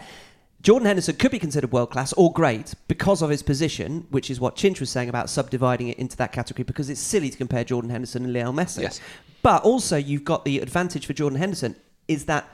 [0.63, 4.39] Jordan Henderson could be considered world class or great because of his position, which is
[4.39, 7.63] what Chinch was saying about subdividing it into that category because it's silly to compare
[7.63, 8.81] Jordan Henderson and Lionel Messi.
[8.81, 8.99] Yes.
[9.43, 11.75] But also, you've got the advantage for Jordan Henderson
[12.07, 12.49] is that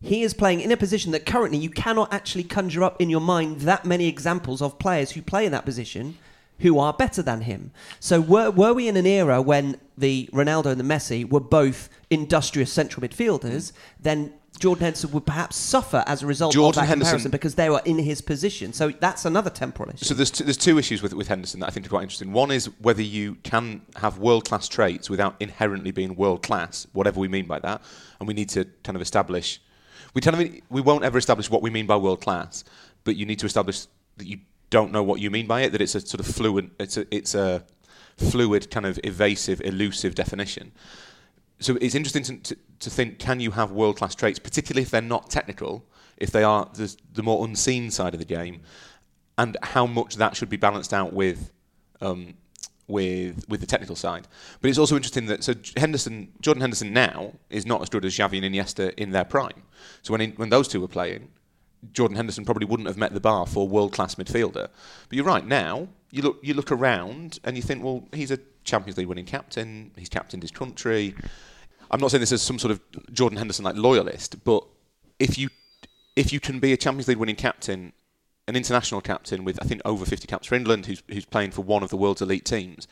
[0.00, 3.22] he is playing in a position that currently you cannot actually conjure up in your
[3.22, 6.18] mind that many examples of players who play in that position
[6.60, 7.70] who are better than him.
[8.00, 11.88] So were, were we in an era when the Ronaldo and the Messi were both
[12.10, 16.88] industrious central midfielders, then Jordan Henderson would perhaps suffer as a result Jordan of that
[16.88, 18.72] Henderson- comparison because they were in his position.
[18.72, 20.04] So that's another temporal issue.
[20.04, 22.32] So there's two, there's two issues with with Henderson that I think are quite interesting.
[22.32, 27.20] One is whether you can have world class traits without inherently being world class, whatever
[27.20, 27.82] we mean by that,
[28.18, 29.60] and we need to kind of establish.
[30.14, 32.64] We kind of we won't ever establish what we mean by world class,
[33.04, 34.38] but you need to establish that you
[34.70, 35.72] don't know what you mean by it.
[35.72, 37.64] That it's a sort of fluent, it's a it's a
[38.16, 40.72] fluid, kind of evasive, elusive definition.
[41.58, 45.00] So it's interesting to, to, think: can you have world class traits, particularly if they're
[45.00, 45.84] not technical,
[46.16, 48.60] if they are the, the more unseen side of the game,
[49.38, 51.50] and how much that should be balanced out with
[52.00, 52.34] um,
[52.88, 54.28] with with the technical side.
[54.60, 58.16] But it's also interesting that so Henderson, Jordan Henderson now is not as good as
[58.16, 59.62] Xavi and Iniesta in their prime.
[60.02, 61.28] So when he, when those two were playing,
[61.92, 64.68] Jordan Henderson probably wouldn't have met the bar for world class midfielder.
[65.08, 65.46] But you're right.
[65.46, 69.24] Now you look you look around and you think, well, he's a Champions League winning
[69.24, 69.92] captain.
[69.96, 71.14] He's captained his country.
[71.90, 72.80] I'm not saying this as some sort of
[73.12, 74.64] Jordan Henderson like loyalist, but
[75.18, 75.48] if you
[76.16, 77.92] if you can be a Champions League winning captain,
[78.48, 81.62] an international captain with I think over 50 caps for England, who's who's playing for
[81.62, 82.88] one of the world's elite teams,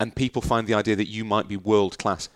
[0.00, 2.28] and people find the idea that you might be world class,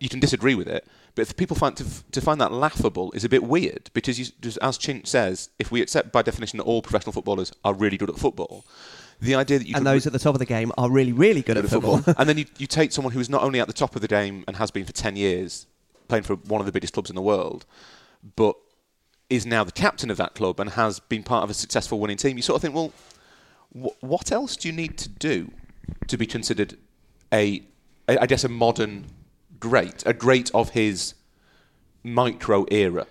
[0.00, 0.86] you can disagree with it.
[1.14, 4.26] But if people find to, to find that laughable is a bit weird because, you,
[4.40, 7.98] just as Chinch says, if we accept by definition that all professional footballers are really
[7.98, 8.64] good at football,
[9.20, 11.42] the idea that you and those at the top of the game are really, really
[11.42, 12.02] good, good at football.
[12.16, 14.08] and then you, you take someone who is not only at the top of the
[14.08, 15.66] game and has been for 10 years,
[16.08, 17.66] playing for one of the biggest clubs in the world,
[18.36, 18.56] but
[19.28, 22.16] is now the captain of that club and has been part of a successful winning
[22.16, 22.92] team, you sort of think, well,
[23.72, 25.50] wh- what else do you need to do
[26.06, 26.76] to be considered
[27.32, 27.62] a,
[28.08, 29.06] a, I guess, a modern
[29.62, 31.14] great, a great of his
[32.02, 33.06] micro era?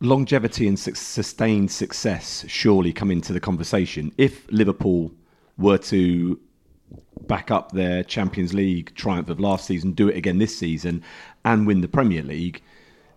[0.00, 4.12] longevity and su- sustained success surely come into the conversation.
[4.18, 5.12] If Liverpool
[5.56, 6.38] were to
[7.26, 11.02] back up their Champions League triumph of last season, do it again this season,
[11.44, 12.62] and win the Premier League,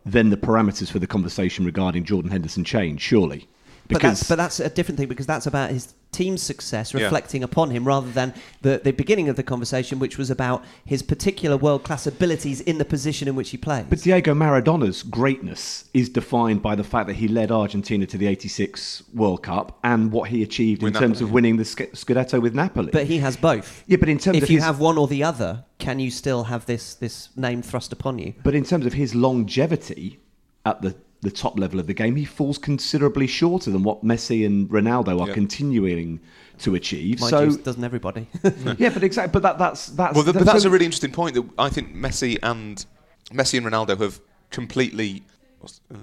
[0.06, 3.48] then the parameters for the conversation regarding Jordan Henderson change, surely.
[3.90, 7.04] But that's, but that's a different thing because that's about his team's success Yeah.
[7.04, 11.04] reflecting upon him rather than the, the beginning of the conversation, which was about his
[11.04, 13.86] particular world class abilities in the position in which he plays.
[13.90, 18.28] But Diego Maradona's greatness is defined by the fact that he led Argentina to the
[18.28, 22.42] 86 World Cup and what he achieved With in terms of winning the Sc- Scudetto
[22.42, 22.90] with Napoli.
[22.92, 23.84] But he has both.
[23.88, 26.10] yeah, but in terms If of you his, have one or the other, can you
[26.12, 28.34] still have this, this name thrust upon you?
[28.44, 30.20] But in terms of his longevity
[30.66, 34.46] at the, the top level of the game, he falls considerably shorter than what Messi
[34.46, 35.34] and Ronaldo are Yeah.
[35.34, 36.20] continuing
[36.60, 37.20] to achieve.
[37.20, 38.28] Mind so you, doesn't everybody?
[38.78, 39.32] yeah, but exactly.
[39.32, 41.36] But that, that's that's Well, th- but that's so- a really interesting point.
[41.36, 42.86] That I think Messi and
[43.32, 44.20] Messi and Ronaldo have
[44.52, 45.24] completely,
[45.92, 45.96] uh,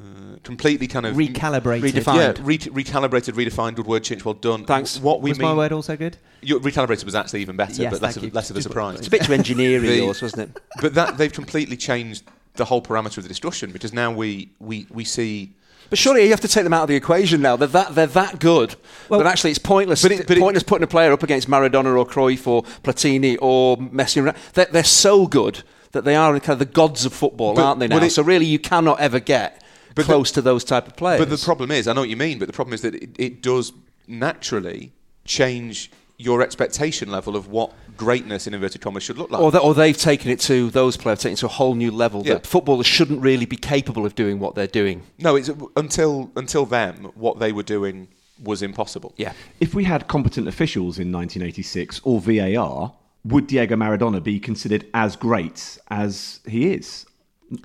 [0.43, 1.93] completely kind of Recalibrated.
[1.93, 2.39] Redefined.
[2.39, 3.77] Yeah, re- recalibrated, redefined.
[3.77, 4.25] Good word change.
[4.25, 4.65] Well done.
[4.65, 5.01] Thanks.
[5.01, 6.19] What we Was mean, my word also good?
[6.43, 8.35] Your recalibrated was actually even better, Yes, but less thank of, you.
[8.35, 8.99] less of a surprise.
[8.99, 10.63] It's a bit too engineering, The- yours, wasn't it?
[10.83, 12.25] but that they've completely changed
[12.57, 15.53] the whole parameter of the discussion because now we we, we see.
[15.91, 17.57] But surely you have to take them out of the equation now.
[17.57, 18.77] They're that they're that good.
[19.09, 20.03] Well- that actually it's pointless.
[20.03, 23.37] But it- but it- pointless putting a player up against Maradona or Cruyff or Platini
[23.41, 24.27] or Messi.
[24.27, 25.63] and They're, they're so good
[25.93, 27.99] that they are kind of the gods of football, But- aren't they now?
[27.99, 29.63] it- so really, you cannot ever get
[29.95, 31.21] But the- close to those type of players.
[31.21, 33.11] But the problem is, I know what you mean, but the problem is that it,
[33.19, 33.73] it does
[34.09, 34.93] naturally
[35.25, 39.41] change your expectation level of what greatness in inverted commas should look like.
[39.41, 41.91] or, they, or they've taken it to those players, taken it to a whole new
[41.91, 42.23] level.
[42.25, 42.35] Yeah.
[42.35, 45.03] That footballers shouldn't really be capable of doing what they're doing.
[45.19, 48.09] no, it's until until them what they were doing
[48.43, 49.15] was impossible.
[49.17, 49.33] Yeah.
[49.61, 52.93] If we had competent officials in 1986 or VAR,
[53.25, 57.07] would Diego Maradona be considered as great as he is?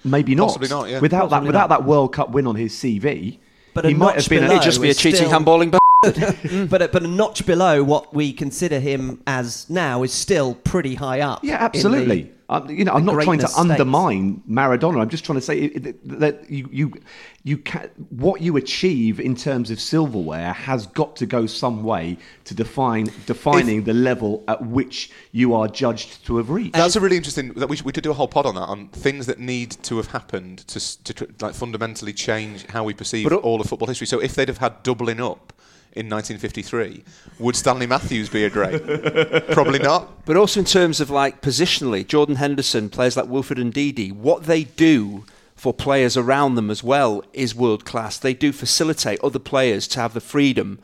[0.04, 0.48] Maybe not.
[0.48, 1.00] Possibly not, yeah.
[1.00, 1.80] Without that, Possibly without not.
[1.80, 3.40] that World Cup win on his CV,
[3.74, 4.42] But he might have been.
[4.42, 5.76] below A, It'd just be a cheating still- handballing.
[6.04, 10.56] B- but, a, but a notch below what we consider him as now is still
[10.56, 11.44] pretty high up.
[11.44, 12.32] yeah, in the- absolutely.
[12.52, 13.62] Um, you know, I'm not trying to greatness state.
[13.62, 15.00] undermine Maradona.
[15.02, 16.94] I'm just trying to say it- it- that you, you,
[17.44, 22.18] you can, what you achieve in terms of silverware has got to go some way
[22.46, 26.74] to define defining the level at which you are judged to have reached.
[26.74, 27.54] That's a really interesting.
[27.54, 29.70] That we, should, we could do a whole pod on that on things that need
[29.84, 33.68] to have happened to, to like fundamentally change how we perceive But, uh, all of
[33.68, 34.08] football history.
[34.08, 35.54] So if they'd have had doubling up
[35.94, 37.04] in 1953,
[37.40, 38.82] would Stanley Matthews be a great?
[39.52, 40.26] Probably not.
[40.26, 44.64] But also in terms of like positionally, Jordan Henderson, players like Wilfred Ndidi, what they
[44.64, 45.26] do
[45.56, 48.18] for players around them as well is world class.
[48.18, 50.80] They do facilitate other players to have the freedom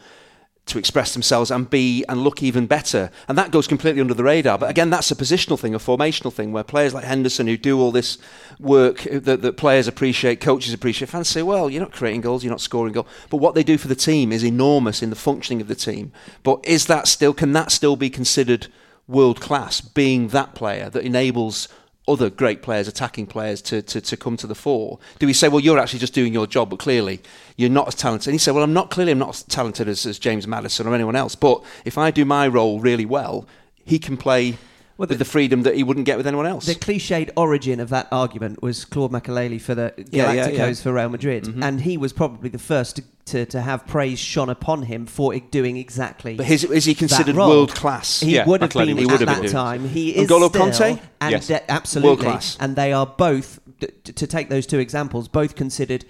[0.66, 3.12] to express themselves and be and look even better.
[3.28, 4.58] And that goes completely under the radar.
[4.58, 7.80] But again, that's a positional thing, a formational thing, where players like Henderson, who do
[7.80, 8.18] all this
[8.60, 12.44] work uh, that, that players appreciate, coaches appreciate, fans say, well, you're not creating goals,
[12.44, 13.08] you're not scoring goals.
[13.30, 16.12] But what they do for the team is enormous in the functioning of the team.
[16.42, 18.68] But is that still, can that still be considered
[19.08, 21.68] world class, being that player that enables
[22.08, 25.00] other great players, attacking players, to, to, to come to the fore?
[25.20, 27.22] Do we say, well, you're actually just doing your job, but clearly
[27.58, 28.28] you're not as talented?
[28.28, 30.88] And he said, well, I'm not clearly I'm not as talented as, as James Maddison
[30.88, 33.48] or anyone else, but if I do my role really well,
[33.84, 34.58] he can play
[34.98, 36.66] Well, with the freedom that he wouldn't get with anyone else.
[36.66, 40.74] The cliched origin of that argument was Claude Makelele for the Galacticos Yeah, yeah, yeah.
[40.74, 41.62] for Real Madrid, mm-hmm.
[41.64, 45.36] and he was probably the first to, to, to have praise shone upon him for
[45.38, 46.36] doing exactly.
[46.36, 48.22] but his, is he considered world class?
[48.22, 48.98] He Yeah, would have Makelele been.
[48.98, 49.52] He at that been.
[49.52, 49.86] time.
[49.90, 51.02] He is N'Golo still, Kanté?
[51.20, 51.48] and Yes.
[51.48, 52.58] de- absolutely, World class.
[52.62, 56.06] and they are both t- t- to take those two examples, both considered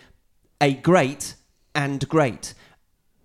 [0.62, 1.34] a great
[1.74, 2.54] and great.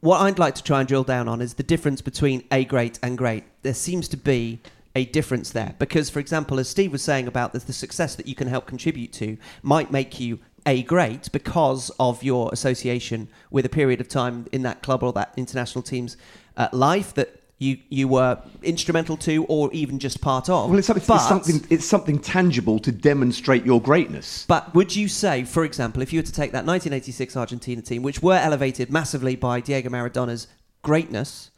[0.01, 2.99] What I'd like to try and drill down on is the difference between a great
[3.03, 3.45] and great.
[3.63, 4.61] There seems to be
[4.95, 8.27] a difference there because, for example, as Steve was saying about the, the success that
[8.27, 13.65] you can help contribute to, might make you a great because of your association with
[13.65, 16.17] a period of time in that club or that international team's
[16.57, 20.71] uh, life that you you were instrumental to or even just part of.
[20.71, 21.67] well, it's something, But- it's something.
[21.71, 24.45] It's something tangible to demonstrate your greatness.
[24.49, 28.03] but would you say, for example, if you were to take that 1986 Argentina team,
[28.03, 30.49] which were elevated massively by Diego Maradona's
[30.83, 31.51] greatness,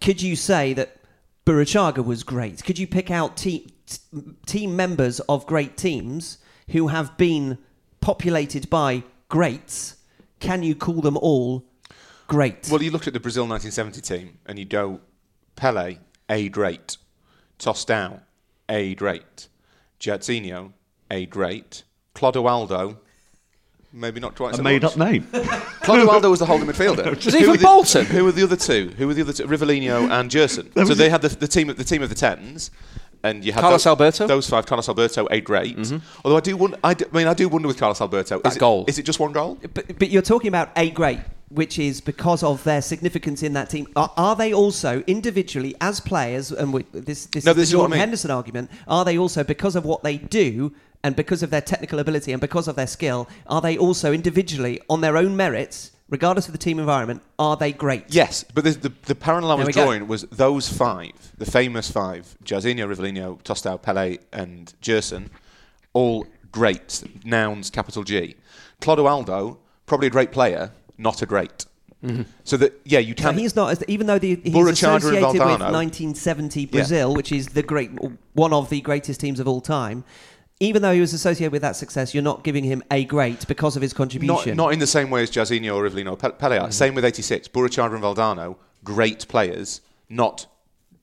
[0.00, 0.96] could you say that
[1.46, 2.64] Burruchaga was great?
[2.64, 3.98] Could you pick out te- t-
[4.46, 6.38] team members of great teams
[6.70, 7.58] who have been
[8.00, 9.96] populated by greats?
[10.40, 11.64] Can you call them all
[12.26, 12.68] great?
[12.68, 15.00] Well, you look at the Brazil 1970 team and you go
[15.54, 16.96] Pele, a great,
[17.60, 18.22] Tostão,
[18.68, 19.46] a great,
[20.00, 20.72] Jairzinho,
[21.08, 21.84] a great,
[22.16, 22.98] Clodoaldo,
[23.96, 24.92] maybe not quite A so made much.
[24.92, 25.26] up name.
[25.32, 27.14] Claudio Clodoaldo was the holding midfielder.
[27.24, 28.06] Was he from the- Bolton?
[28.06, 28.92] Who were the other two?
[28.98, 29.46] Who were the other two?
[29.46, 30.70] Rivellino and Gerson.
[30.86, 32.70] So they had the, the team of the team of the tens,
[33.22, 34.24] and you had Carlos tho- Alberto?
[34.24, 34.28] Mm-hmm.
[34.28, 34.66] Those five.
[34.66, 35.76] Carlos Alberto, a great.
[36.24, 36.78] Although I do wonder.
[36.84, 38.38] I mean, I do wonder with Carlos Alberto.
[38.40, 38.84] That is it, goal.
[38.86, 39.58] Is it just one goal?
[39.74, 43.70] But, but you're talking about a great, which is because of their significance in that
[43.70, 43.86] team.
[43.94, 46.50] Are, are they also individually as players?
[46.50, 48.00] And we, this this No, is the this is what I mean.
[48.00, 48.70] Henderson argument.
[48.88, 50.72] Are they also because of what they do?
[51.04, 54.80] And because of their technical ability and because of their skill, are they also individually,
[54.90, 58.06] on their own merits, regardless of the team environment, are they great?
[58.08, 59.84] Yes, but the, the, the parallel I was we go.
[59.84, 65.30] drawing was those five, the famous five, Jairzinho, Rivellino, Tostao, Pele, and Gerson,
[65.92, 68.34] all greats, nouns, capital G.
[68.80, 71.66] Clodoaldo, probably a great player, not a great.
[72.44, 73.38] So that yeah, you So can.
[73.38, 75.72] he's not, as, even though the, he's associated with Valdano.
[75.72, 77.90] 1970 Brazil, which is the great,
[78.34, 80.04] one of the greatest teams of all time.
[80.60, 83.74] Even though he was associated with that success, you're not giving him a great because
[83.76, 84.56] of his contribution.
[84.56, 86.62] not in the same way as Jairzinho or Rivellino or Pe- Pele are.
[86.64, 86.70] Mm-hmm.
[86.70, 87.48] Same with 86.
[87.48, 90.46] Burruchaga and Valdano, great players, not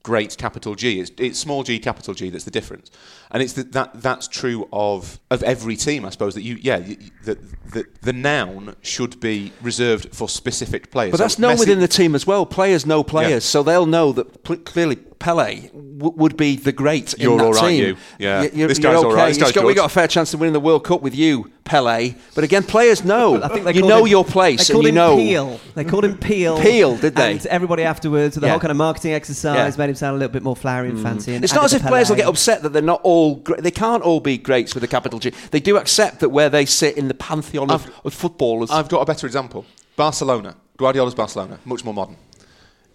[0.03, 0.99] great capital G.
[0.99, 2.91] It's, it's small g, capital G that's the difference.
[3.31, 6.35] And it's the, that that's true of, of every team, I suppose.
[6.35, 7.35] That you, yeah, you, you- the,
[7.71, 11.11] the, the noun should be reserved for specific players.
[11.11, 12.45] But So that's known Messi- within the team as well.
[12.45, 13.39] Players know players, Yeah.
[13.39, 17.43] so they'll know that pl- clearly Pele w- would be the great You're in that
[17.45, 17.83] all right, team.
[17.85, 17.97] you.
[18.19, 18.41] Yeah.
[18.41, 19.15] Y- you're, This you're guy's all okay.
[19.15, 19.27] right.
[19.29, 19.79] This guy's got- we good.
[19.79, 22.15] got a fair chance of winning the World Cup with you, Pele.
[22.35, 23.41] But again, players know.
[23.41, 25.15] I think they you know him- your place, They and called you him know.
[25.15, 25.59] Peel.
[25.75, 26.59] They called him Peel.
[26.59, 27.31] Peel, did they?
[27.31, 28.49] And everybody afterwards, the Yeah.
[28.51, 29.69] whole kind of marketing exercise Yeah.
[29.69, 29.77] Mm.
[29.77, 31.33] made him sound a little bit more flowery and fancy.
[31.35, 33.35] And It's not as if the players will get upset that they're not all.
[33.37, 35.31] Gre- they can't all be greats with a capital G.
[35.51, 38.69] They do accept that where they sit in the pantheon of, of footballers.
[38.71, 39.65] I've got a better example.
[39.95, 40.55] Barcelona.
[40.75, 42.17] Guardiola's Barcelona, much more modern.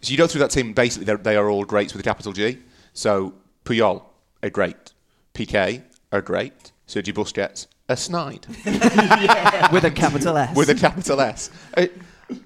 [0.00, 2.58] So you go through that team, basically, they're, all greats with a capital G.
[2.92, 3.34] So
[3.64, 4.02] Puyol,
[4.42, 4.92] a great.
[5.34, 5.82] Piqué,
[6.12, 6.72] a great.
[6.86, 8.46] Sergio Busquets, a snide.
[9.72, 10.56] with a capital S.
[10.56, 11.50] with a capital S.
[11.76, 11.90] A,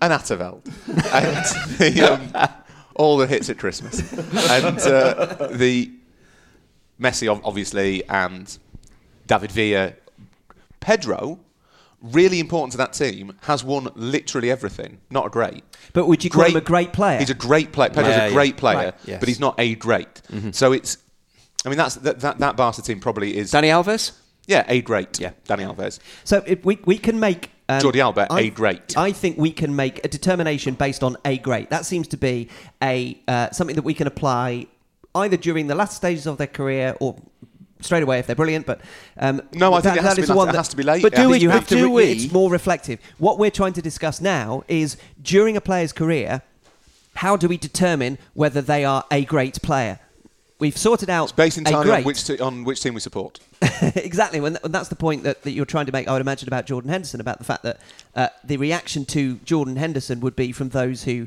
[0.00, 0.66] an Atterveld.
[1.12, 2.48] And the, um,
[2.96, 4.12] all the hits at Christmas.
[4.50, 5.92] And uh, the
[7.00, 8.58] Messi, obviously, and
[9.26, 9.94] David Villa.
[10.80, 11.38] Pedro,
[12.00, 15.00] really important to that team, has won literally everything.
[15.10, 15.62] Not a great.
[15.92, 17.18] But would you call him a great player?
[17.18, 17.90] He's a great player.
[17.90, 18.32] Pedro's Yeah, a yeah.
[18.34, 19.20] great player, Right, yes.
[19.20, 20.22] but he's not a great.
[20.52, 20.98] So it's.
[21.64, 23.52] I mean, that's that, that that Barca team probably is.
[23.52, 24.12] Dani Alves.
[24.46, 25.20] yeah, a great.
[25.20, 25.32] Yeah.
[25.46, 25.98] Dani Alves.
[26.24, 28.96] So if we we can make um, Jordi Alba, I- a great.
[28.98, 31.70] I think we can make a determination based on a great.
[31.70, 32.48] That seems to be
[32.82, 34.66] a uh, something that we can apply
[35.14, 37.16] either during the last stages of their career or
[37.82, 38.66] straight away if they're brilliant.
[38.66, 38.80] But
[39.18, 41.02] um, No, I think it has to be the one that- has to be late.
[41.02, 41.38] But do we?
[41.38, 41.74] You have to.
[41.74, 42.12] do re-?
[42.12, 43.00] It's more reflective.
[43.18, 46.42] What we're trying to discuss now is during a player's career,
[47.14, 49.98] how do we determine whether they are a great player?
[50.58, 53.40] We've sorted out It's based entirely on which, on which team we support.
[53.96, 56.06] exactly, when and that's the point that, that you're trying to make.
[56.06, 57.80] I would imagine about Jordan Henderson about the fact that
[58.14, 61.26] uh, the reaction to Jordan Henderson would be from those who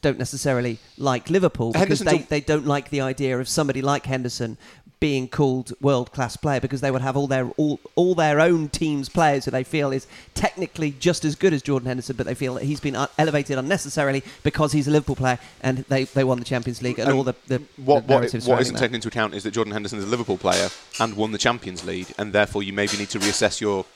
[0.00, 4.06] don't necessarily like Liverpool because Henderson's they, they don't like the idea of somebody like
[4.06, 4.56] Henderson
[5.00, 8.68] being called world class player because they would have all their all, all their own
[8.68, 12.34] team's players who they feel is technically just as good as Jordan Henderson, but they
[12.34, 16.38] feel that he's been elevated unnecessarily because he's a Liverpool player and they, they won
[16.38, 18.78] the Champions League and, And all the, the What, the what, what isn't that.
[18.78, 20.68] taken into account is that Jordan Henderson is a Liverpool player
[21.00, 23.86] and won the Champions League, and therefore you maybe need to reassess your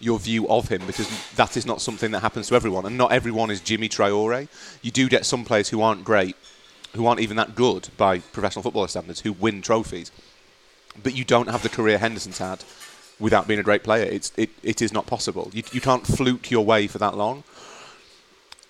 [0.00, 3.10] your view of him because that is not something that happens to everyone, and not
[3.10, 4.46] everyone is Djimi Traoré.
[4.80, 6.36] You do get some players who aren't great,
[6.94, 10.12] who aren't even that good by professional footballer standards, who win trophies,
[11.02, 12.64] but you don't have the career Henderson's had
[13.20, 14.04] without being a great player.
[14.04, 15.50] It's it, it is not possible.
[15.52, 17.44] You, you can't fluke your way for that long.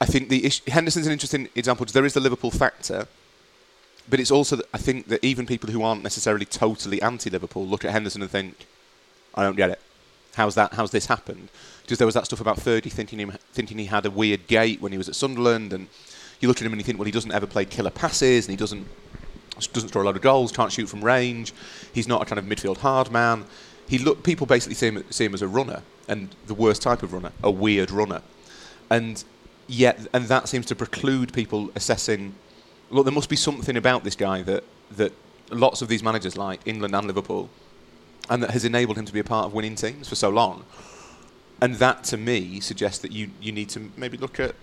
[0.01, 1.85] I think the issue, Henderson's an interesting example.
[1.85, 3.09] because There is the Liverpool factor,
[4.09, 7.91] but it's also I think that even people who aren't necessarily totally anti-Liverpool look at
[7.91, 8.67] Henderson and think,
[9.35, 9.81] "I don't get it.
[10.35, 10.75] How's that?
[10.75, 11.49] How's this happened?"
[11.83, 14.81] Because there was that stuff about Fergie thinking him thinking he had a weird gait
[14.81, 15.89] when he was at Sunderland, and
[16.41, 18.53] you look at him and you think, "Well, he doesn't ever play killer passes, and
[18.53, 18.87] he doesn't
[19.67, 21.53] doesn't score a lot of goals, can't shoot from range.
[21.93, 23.45] He's not a kind of midfield hard man.
[23.89, 27.03] He look people basically see him, see him as a runner, and the worst type
[27.03, 28.23] of runner, a weird runner,
[28.91, 29.23] and
[29.67, 32.35] yet and that seems to preclude people assessing.
[32.91, 35.13] Look, there must be something about this guy that that
[35.51, 37.49] lots of these managers like England and Liverpool,
[38.29, 40.65] and that has enabled him to be a part of winning teams for so long.
[41.61, 44.55] And that, to me, suggests that you, you need to maybe look at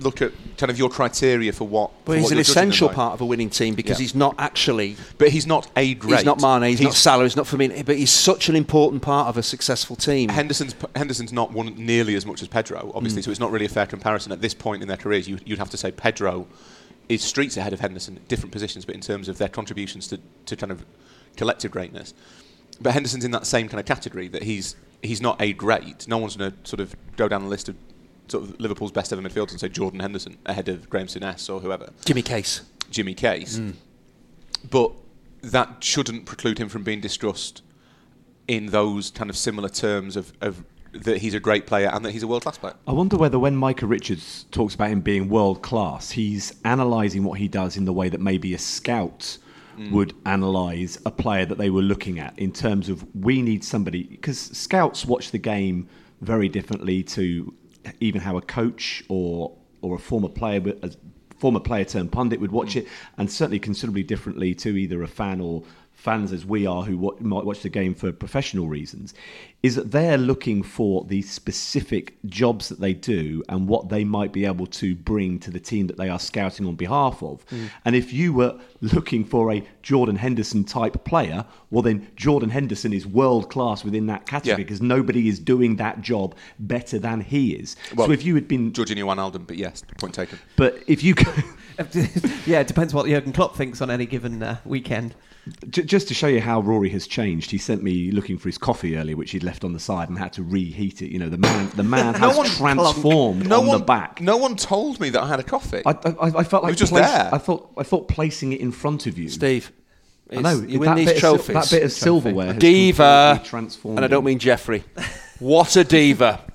[0.00, 1.90] look at kind of your criteria for what.
[2.04, 3.98] But for he's what an you're judging them essential part of a winning team because
[3.98, 4.02] Yeah.
[4.04, 4.96] he's not actually.
[5.18, 6.16] But he's not a great.
[6.18, 9.28] He's not Mane, he's, not Salah, he's not Firmino, but he's such an important part
[9.28, 10.28] of a successful team.
[10.28, 12.92] Henderson's Henderson's not won nearly as much as Pedro, Mm.
[12.96, 15.28] obviously, so it's not really a fair comparison at this point in their careers.
[15.28, 16.46] You, you'd have to say Pedro
[17.08, 20.54] is streets ahead of Henderson, different positions, but in terms of their contributions to, to
[20.56, 20.84] kind of
[21.36, 22.14] collective greatness.
[22.80, 26.06] But Henderson's in that same kind of category that he's he's not a great.
[26.08, 27.76] No one's going to sort of go down the list of
[28.30, 31.60] sort of Liverpool's best ever midfielders and say Jordan Henderson ahead of Graeme Souness or
[31.60, 31.90] whoever.
[32.04, 32.62] Jimmy Case.
[32.90, 33.58] Jimmy Case.
[33.58, 33.74] Mm.
[34.68, 34.92] But
[35.42, 37.62] that shouldn't preclude him from being discussed
[38.46, 42.10] in those kind of similar terms of, of that he's a great player and that
[42.10, 42.74] he's a world class player.
[42.86, 47.38] I wonder whether when Micah Richards talks about him being world class, he's analysing what
[47.38, 49.38] he does in the way that maybe a scout
[49.78, 49.90] mm.
[49.92, 54.02] would analyse a player that they were looking at in terms of we need somebody
[54.02, 55.88] because scouts watch the game
[56.20, 57.54] very differently to
[58.00, 60.90] even how a coach or or a former player a
[61.38, 62.80] former player turned pundit would watch hmm.
[62.80, 65.62] it and certainly considerably differently to either a fan or
[66.00, 69.12] fans as we are who wa- might watch the game for professional reasons
[69.62, 74.32] is that they're looking for the specific jobs that they do and what they might
[74.32, 77.44] be able to bring to the team that they are scouting on behalf of.
[77.84, 82.94] And if you were looking for a Jordan Henderson type player, well, then Jordan Henderson
[82.94, 84.56] is world class within that category Yeah.
[84.64, 87.76] because nobody is doing that job better than he is.
[87.94, 90.38] Well, so if you had been, Georginio Wijnaldum, but yes, point taken.
[90.56, 91.14] but if you.
[92.46, 95.14] yeah, it depends what Jurgen Klopp thinks on any given uh, weekend.
[95.70, 98.58] J- just to show you how Rory has changed, he sent me looking for his
[98.58, 101.10] coffee earlier, which he'd left on the side, and had to reheat it.
[101.10, 104.20] You know, the man, the man has transformed no on one, the back.
[104.20, 105.82] No one told me that I had a coffee.
[105.86, 107.30] I, I, I felt like was just place- there.
[107.32, 109.28] I thought, I thought placing it in front of you.
[109.28, 109.72] Steve.
[110.32, 113.98] I know you win that these bit of that bit of silverware, diva, completely transformed.
[113.98, 114.84] and I don't mean Jeffrey.
[115.40, 116.44] What a diva!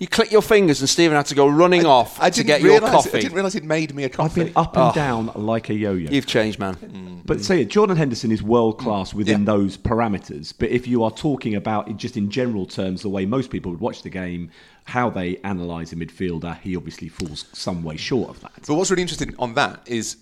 [0.00, 2.60] You click your fingers, and Stephen had to go running off I to didn't get
[2.60, 3.18] your realise coffee.
[3.18, 4.92] I didn't realise he'd made me a I've been up and oh.
[4.92, 6.08] down like a yo-yo.
[6.10, 6.76] You've changed, man.
[6.76, 7.26] Mm.
[7.26, 9.14] But say it, Jordan Henderson is world class mm.
[9.14, 9.46] within Yeah.
[9.46, 10.54] those parameters.
[10.56, 13.72] But if you are talking about it just in general terms, the way most people
[13.72, 14.50] would watch the game,
[14.84, 18.52] how they analyse a midfielder, he obviously falls some way short of that.
[18.66, 20.18] But what's really interesting on that is,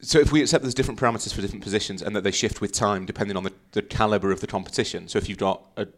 [0.00, 2.72] so if we accept there's different parameters for different positions and that they shift with
[2.72, 5.08] time depending on the, the calibre of the competition.
[5.08, 5.88] So if you've got a,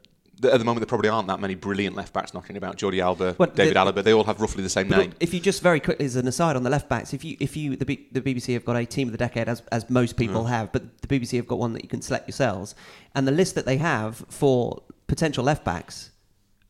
[0.44, 2.76] at the moment there probably aren't that many brilliant left backs knocking about.
[2.76, 5.12] Jordi Alba, Well, David the- Alaba, they all have roughly the same name.
[5.20, 7.56] if you just very quickly as an aside on the left backs, if you if
[7.56, 10.16] you the, B, the BBC have got a team of the decade as as most
[10.16, 12.74] people have, but the BBC have got one that you can select yourselves,
[13.14, 16.10] and the list that they have for potential left backs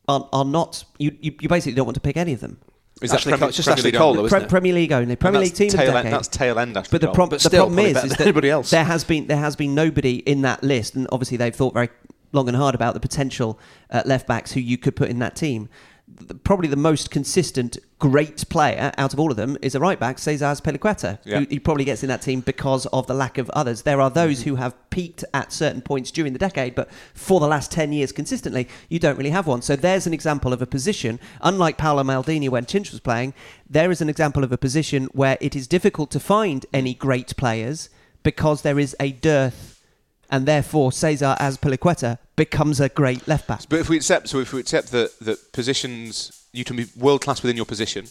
[0.07, 2.59] are, are not you, you you basically don't want to pick any of them.
[3.01, 4.21] Is Ashley Premier- it's just Premier Ashley League Cole, only?
[4.21, 4.49] though, isn't it?
[4.49, 6.13] Premier League only, Premier that's League team of tail the end.
[6.13, 9.03] That's tail end, Ashley But the, prob- But the problem is, is that there has
[9.03, 11.89] been there has been nobody in that list, and obviously they've thought very
[12.37, 13.59] long and hard about the potential
[13.89, 15.67] uh, left backs who you could put in that team.
[16.07, 19.99] The, probably the most consistent great player out of all of them is a right
[19.99, 21.41] back, Cesar Azpilicueta, Yeah.
[21.41, 23.81] who, probably gets in that team because of the lack of others.
[23.81, 27.47] There are those who have peaked at certain points during the decade, but for the
[27.47, 29.61] last 10 years consistently, you don't really have one.
[29.61, 33.33] So there's an example of a position, unlike Paolo Maldini when Chinch was playing,
[33.69, 37.35] there is an example of a position where it is difficult to find any great
[37.35, 37.89] players
[38.23, 39.83] because there is a dearth,
[40.29, 43.63] and therefore Cesar as Peliqueta becomes a great left back.
[43.67, 47.21] But if we accept, so if we accept that that positions you can be world
[47.21, 48.07] class within your position,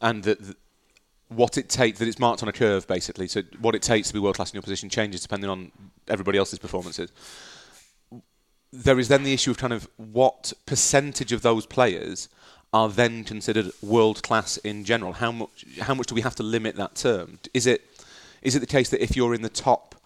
[0.00, 0.56] and that, that
[1.28, 3.28] what it takes that it's marked on a curve basically.
[3.28, 5.70] So what it takes to be world class in your position changes depending on
[6.08, 7.12] everybody else's performances.
[8.72, 12.28] There is then the issue of kind of what percentage of those players
[12.72, 15.14] are then considered world class in general.
[15.14, 15.64] How much?
[15.80, 17.40] How much do we have to limit that term?
[17.52, 17.82] Is it?
[18.42, 19.99] Is it the case that if you're in the top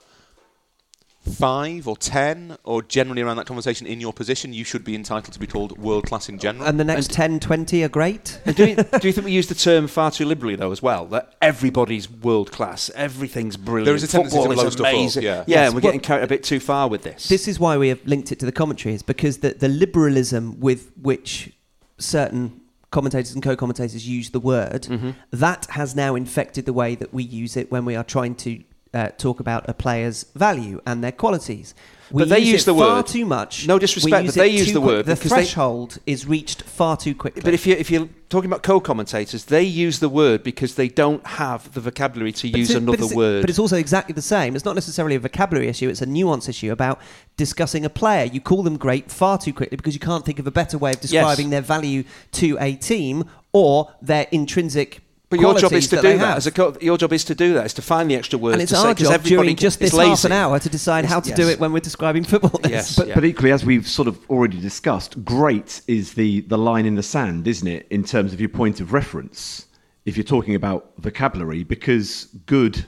[1.25, 5.33] five or ten, or generally around that conversation in your position, you should be entitled
[5.33, 6.67] to be called world class in general.
[6.67, 8.41] And the next 10, 20 are great.
[8.55, 11.07] Do, you, do you think we use the term far too liberally though as well?
[11.07, 13.87] That everybody's world class, everything's brilliant.
[13.87, 15.37] There is a tendency to Football blow is stuff up, yeah.
[15.39, 17.29] yeah, Yes, and we're well- getting carried a bit too far with this.
[17.29, 20.61] This is why we have linked it to the commentary, is because the, the liberalism
[20.61, 21.53] with which
[21.99, 22.61] certain
[22.91, 25.11] commentators and co-commentators use the word, Mm-hmm.
[25.33, 28.63] that has now infected the way that we use it when we are trying to
[28.95, 31.75] uh, talk about a player's value and their qualities.
[32.11, 33.07] We But they use it the far word.
[33.07, 33.67] too much.
[33.67, 34.85] No disrespect, use but they use the quick.
[34.87, 37.43] word The because they- threshold is reached far too quickly.
[37.43, 41.27] but if you if you're talking about co-commentators, they use the word because they don't
[41.27, 43.41] have the vocabulary to But use but another it's- word.
[43.41, 44.55] But it's also exactly the same.
[44.55, 47.01] It's not necessarily a vocabulary issue, it's a nuance issue about
[47.39, 48.25] discussing a player.
[48.27, 50.91] You call them great far too quickly because you can't think of a better way
[50.93, 55.01] of describing their value to a team or their intrinsic
[55.37, 56.37] But your job is to do that.
[56.37, 57.67] As a co- your job is to do that.
[57.67, 59.93] Is to find the extra words and it's to say job everybody during just is
[59.93, 62.61] this half an hour to decide how to do it when we're describing football.
[62.69, 62.97] Yes.
[62.97, 63.15] but Yeah.
[63.15, 67.03] But equally, as we've sort of already discussed, great is the, the line in the
[67.03, 69.67] sand, isn't it, in terms of your point of reference,
[70.05, 72.85] if you're talking about vocabulary, because good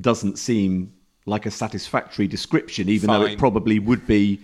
[0.00, 0.92] doesn't seem
[1.26, 4.40] like a satisfactory description, even though it probably would be.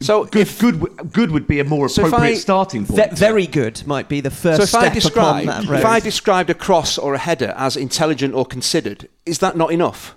[0.00, 3.12] So Good, if good, good would be a more So appropriate I- starting ve- point.
[3.18, 4.68] very good might be the first so if
[5.02, 5.84] step I upon that if.
[5.84, 10.14] I described a cross or a header as intelligent or considered, is that not enough?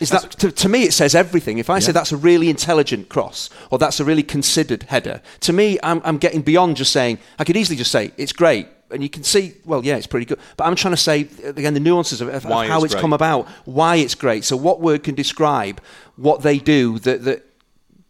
[0.00, 0.84] Is that to, to me?
[0.84, 1.58] It says everything.
[1.58, 5.52] If I say that's a really intelligent cross or that's a really considered header, to
[5.52, 7.18] me, I'm, I'm getting beyond just saying.
[7.38, 9.54] I could easily just say it's great, and you can see.
[9.64, 10.38] Well, yeah, it's pretty good.
[10.56, 13.48] But I'm trying to say again the nuances of, of how it's it's come about,
[13.64, 14.44] why it's great.
[14.44, 15.80] So what word can describe
[16.14, 17.44] what they do that that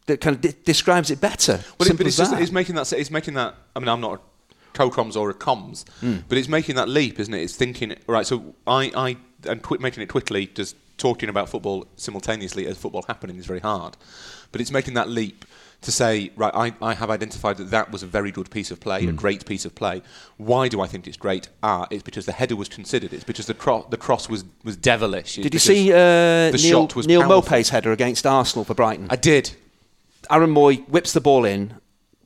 [0.09, 1.61] that kind of de- describes it better?
[1.79, 3.55] Well, it, but it's just it's making that it's making that.
[3.77, 4.21] I mean, I'm not a
[4.75, 6.17] co-coms or a comms, Hmm.
[6.29, 7.41] but it's making that leap, isn't it?
[7.43, 8.27] It's thinking right.
[8.27, 9.17] So I, I
[9.49, 13.61] and twi- making it twittly, just talking about football simultaneously as football happening is very
[13.61, 13.97] hard.
[14.51, 15.45] But it's making that leap
[15.83, 18.81] to say, right, I, I have identified that that was a very good piece of
[18.81, 20.03] play, a great piece of play.
[20.37, 21.49] Why do I think it's great?
[21.63, 23.13] Ah, it's because the header was considered.
[23.13, 25.39] It's because the, cro- the cross was, was devilish.
[25.39, 27.23] It's Did you see uh, the Neal, shot was Neal.
[27.23, 29.07] Maupay's header against Arsenal for Brighton?
[29.09, 29.55] I did.
[30.31, 31.75] Aaron Mooy whips the ball in.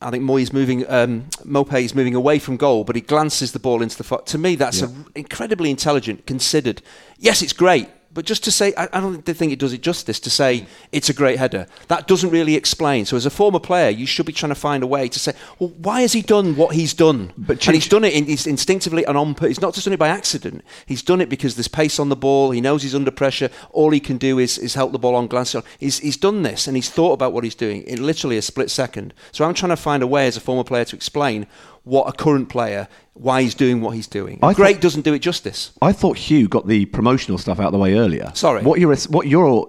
[0.01, 3.61] I think Mooy's moving, um, Maupay is moving away from goal, but he glances the
[3.61, 4.27] ball into the foot.
[4.27, 6.83] To me, that's a incredibly intelligent, considered.
[7.19, 10.21] Yes, it's great, but just to say, I, I don't think it does it justice
[10.21, 11.67] to say it's a great header.
[11.89, 13.07] That doesn't really explain.
[13.07, 15.33] So, as a former player, you should be trying to find a way to say,
[15.59, 17.33] well, why has he done what he's done?
[17.39, 19.35] But and he's done it in, he's instinctively and on.
[19.37, 20.65] He's not just done it by accident.
[20.87, 22.51] He's done it because there's pace on the ball.
[22.51, 23.51] He knows he's under pressure.
[23.71, 25.57] All he can do is, is help the ball on glance.
[25.79, 28.71] He's, he's done this and he's thought about what he's doing in literally a split
[28.71, 29.15] second.
[29.33, 31.47] So I'm trying to find a way as a former player to explain
[31.85, 34.39] what a current player, why he's doing what he's doing.
[34.43, 35.73] I Great thought- doesn't do it justice.
[35.83, 38.31] I thought Hugh got the promotional stuff out of the way earlier.
[38.35, 38.63] Sorry.
[38.63, 39.69] What you're what you're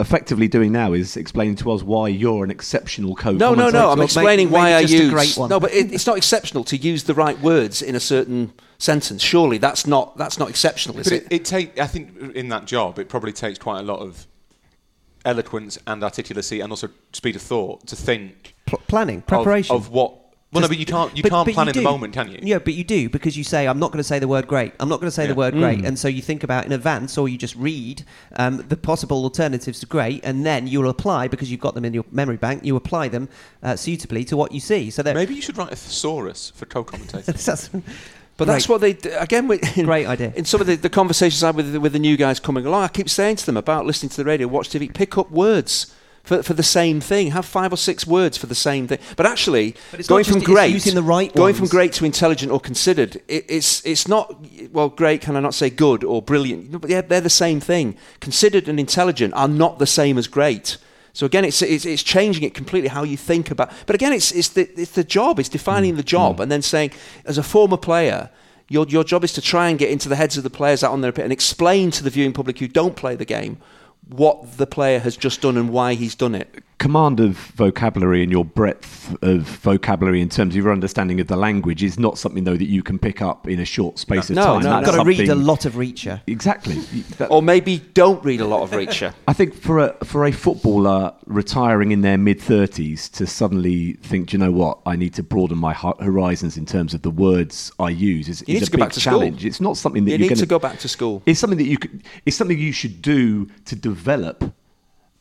[0.00, 3.36] effectively doing now is explaining to us why you're an exceptional coach.
[3.36, 3.90] No, no, no.
[3.90, 5.12] I'm Well, explaining maybe- why maybe I just a use.
[5.12, 5.50] great one.
[5.50, 9.22] No, but it, it's not exceptional to use the right words in a certain sentence.
[9.22, 11.22] Surely that's not that's not exceptional, is But it?
[11.24, 14.26] it, it take I think in that job it probably takes quite a lot of
[15.24, 19.76] eloquence and articulacy and also speed of thought to think Pl- planning, of- preparation.
[19.76, 20.14] of, what.
[20.54, 22.38] Well, no, but you can't you but- can't but plan in the moment, can you?
[22.42, 24.72] Yeah, but you do because you say, I'm not going to say the word great.
[24.80, 25.36] I'm not going to say the Yeah.
[25.36, 25.84] word great.
[25.84, 28.04] And so you think about in advance or you just read
[28.36, 31.92] um, the possible alternatives to great and then you'll apply because you've got them in
[31.92, 33.28] your memory bank, you apply them
[33.62, 34.90] uh, suitably to what you see.
[34.90, 37.26] So Maybe you should write a thesaurus for co-commentators.
[37.46, 37.68] that's,
[38.36, 39.46] But that's what they d- again.
[39.48, 40.32] With, in, Great idea.
[40.34, 42.66] In some of the, the conversations I had with the, with the new guys coming
[42.66, 45.30] along, I keep saying to them about listening to the radio, watch TV, pick up
[45.30, 45.94] words.
[46.24, 48.98] For, for the same thing, have five or six words for the same thing.
[49.14, 53.44] But actually, But going from great, right going from great to intelligent or considered, it,
[53.46, 54.34] it's it's not
[54.72, 54.88] well.
[54.88, 56.70] Great, can I not say good or brilliant?
[56.70, 57.96] No, but yeah, they're the same thing.
[58.20, 60.78] Considered and intelligent are not the same as great.
[61.14, 63.70] So again, it's, it's it's changing it completely how you think about.
[63.86, 65.38] But again, it's it's the it's the job.
[65.38, 66.90] It's defining the job and then saying,
[67.24, 68.30] as a former player,
[68.68, 70.90] your your job is to try and get into the heads of the players out
[70.90, 73.58] on their pit and explain to the viewing public who don't play the game
[74.08, 76.62] what the player has just done and why he's done it.
[76.78, 81.36] Command of vocabulary and your breadth of vocabulary in terms of your understanding of the
[81.36, 84.36] language is not something though that you can pick up in a short space of
[84.36, 84.62] time.
[84.62, 86.20] no, I've got to read a lot of Reacher.
[86.26, 86.74] Exactly.
[87.18, 89.14] That- Or maybe don't read a lot of Reacher.
[89.28, 94.28] I think for a for a footballer retiring in their mid thirties to suddenly think,
[94.30, 97.72] "Do you know what, I need to broaden my horizons in terms of the words
[97.78, 99.12] I use is, is a big back to school.
[99.20, 99.44] challenge.
[99.44, 101.22] It's not something that you you're need going to go back to school.
[101.26, 102.02] It's something that you could.
[102.26, 104.52] It's something you should do to develop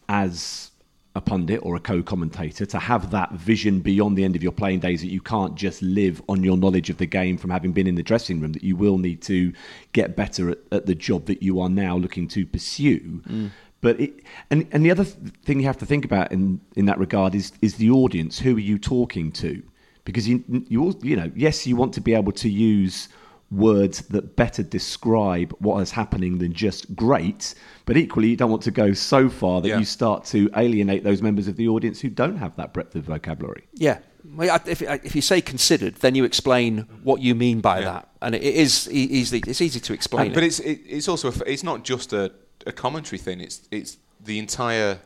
[0.10, 0.72] as
[1.16, 4.80] a pundit or a co-commentator to have that vision beyond the end of your playing
[4.80, 7.86] days that you can't just live on your knowledge of the game from having been
[7.86, 9.54] in the dressing room that you will need to
[9.92, 13.22] get better at, at the job that you are now looking to pursue.
[13.28, 13.52] Mm.
[13.82, 14.14] But it,
[14.50, 17.52] and and the other thing you have to think about in in that regard is
[17.62, 18.40] is the audience.
[18.40, 19.62] Who are you talking to?
[20.06, 23.10] Because you you al- you know yes you want to be able to use
[23.54, 27.54] words that better describe what is happening than just great,
[27.86, 29.80] but equally you don't want to go so far that Yeah.
[29.80, 33.04] you start to alienate those members of the audience who don't have that breadth of
[33.06, 33.64] vocabulary.
[33.74, 34.00] Yeah.
[34.40, 37.86] If, if you say considered, then you explain what you mean by Yeah.
[37.92, 40.28] that, and it is easily it's easy to explain.
[40.28, 40.48] And- but it.
[40.48, 42.32] it's it, it's also a f it's not just a,
[42.66, 43.42] a commentary thing.
[43.42, 45.00] It's it's the entire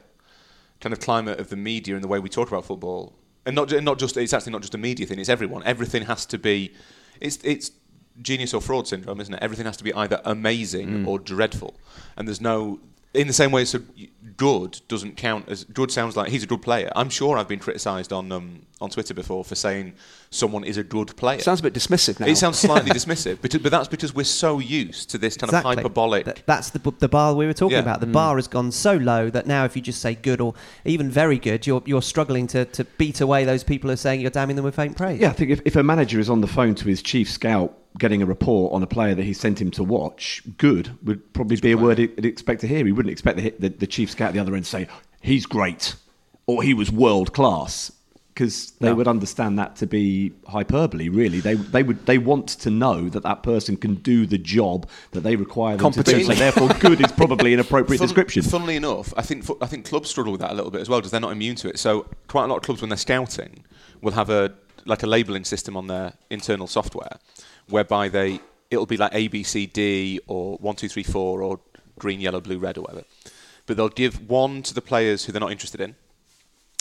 [0.79, 3.67] kind of climate of the media and the way we talk about football, and not
[3.69, 5.19] ju- not just it's actually not just a media thing.
[5.19, 5.63] It's everyone.
[5.65, 6.71] Everything has to be.
[7.19, 7.71] It's it's
[8.21, 9.39] genius or fraud syndrome, isn't it?
[9.41, 11.75] Everything has to be either amazing or dreadful,
[12.15, 12.79] and there's no.
[13.13, 13.79] In the same way, so
[14.35, 15.91] good doesn't count as good.
[15.91, 16.91] Sounds like he's a good player.
[16.95, 19.93] I'm sure I've been criticised on um, on Twitter before for saying
[20.29, 21.39] someone is a good player.
[21.39, 22.27] sounds a bit dismissive now.
[22.27, 25.63] It sounds slightly dismissive, but, but that's because we're so used to this kind of
[25.63, 26.25] hyperbolic.
[26.25, 27.81] Th- that's the, b- the bar we were talking Yeah.
[27.81, 28.01] about.
[28.01, 30.53] The bar has gone so low that now if you just say good or
[30.85, 34.21] even very good, you're, you're struggling to, to beat away those people who are saying
[34.21, 35.19] you're damning them with faint praise.
[35.21, 37.75] Yeah, I think if, if a manager is on the phone to his chief scout
[37.97, 41.57] getting a report on a player that he sent him to watch, good would probably
[41.57, 42.85] be a word he'd expect to hear.
[42.85, 44.87] He wouldn't expect the, the, the chief scout at the other end to say,
[45.21, 45.95] he's great
[46.45, 47.91] or he was world class.
[48.33, 48.95] because they No.
[48.95, 51.09] would understand that to be hyperbole.
[51.09, 54.87] Really, they they would they want to know that that person can do the job
[55.11, 56.23] that they require them to do.
[56.23, 58.43] So therefore, good is probably an appropriate Fun- description.
[58.43, 60.99] Funnily enough, I think I think clubs struggle with that a little bit as well
[60.99, 61.79] because they're not immune to it.
[61.79, 63.65] So quite a lot of clubs, when they're scouting,
[64.03, 64.53] will have a
[64.85, 67.17] like a labeling system on their internal software,
[67.69, 68.39] whereby they
[68.69, 71.59] it'll be like A B C D or one two three four or
[71.99, 73.03] green yellow blue red or whatever,
[73.65, 75.95] but they'll give one to the players who they're not interested in.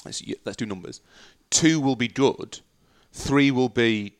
[0.04, 1.00] Let's, let's do numbers.
[1.50, 2.60] Two will be good,
[3.12, 4.14] three will be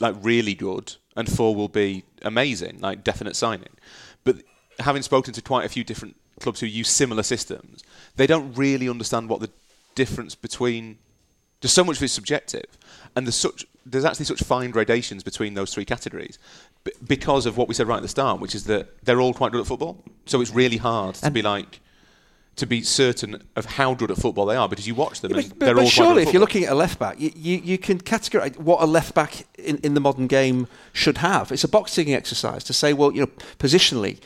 [0.00, 3.74] like really good, and four will be amazing, like definite signing.
[4.24, 4.36] But
[4.78, 7.82] having spoken to quite a few different clubs who use similar systems,
[8.16, 9.50] they don't really understand what the
[9.94, 10.98] difference between.
[11.60, 12.66] There's so much of it subjective,
[13.16, 16.38] and there's such there's actually such fine gradations between those three categories
[16.84, 19.34] b- because of what we said right at the start, which is that they're all
[19.34, 20.02] quite good at football.
[20.26, 21.80] So it's really hard to And- be like
[22.56, 25.38] to be certain of how good at football they are because you watch them Yeah,
[25.42, 27.56] and but, they're but all surely, if you're looking at a left back, you, you,
[27.58, 31.52] you can categorize what a left back in, in the modern game should have.
[31.52, 33.30] It's a box ticking exercise to say, well, you know,
[33.60, 34.18] positionally,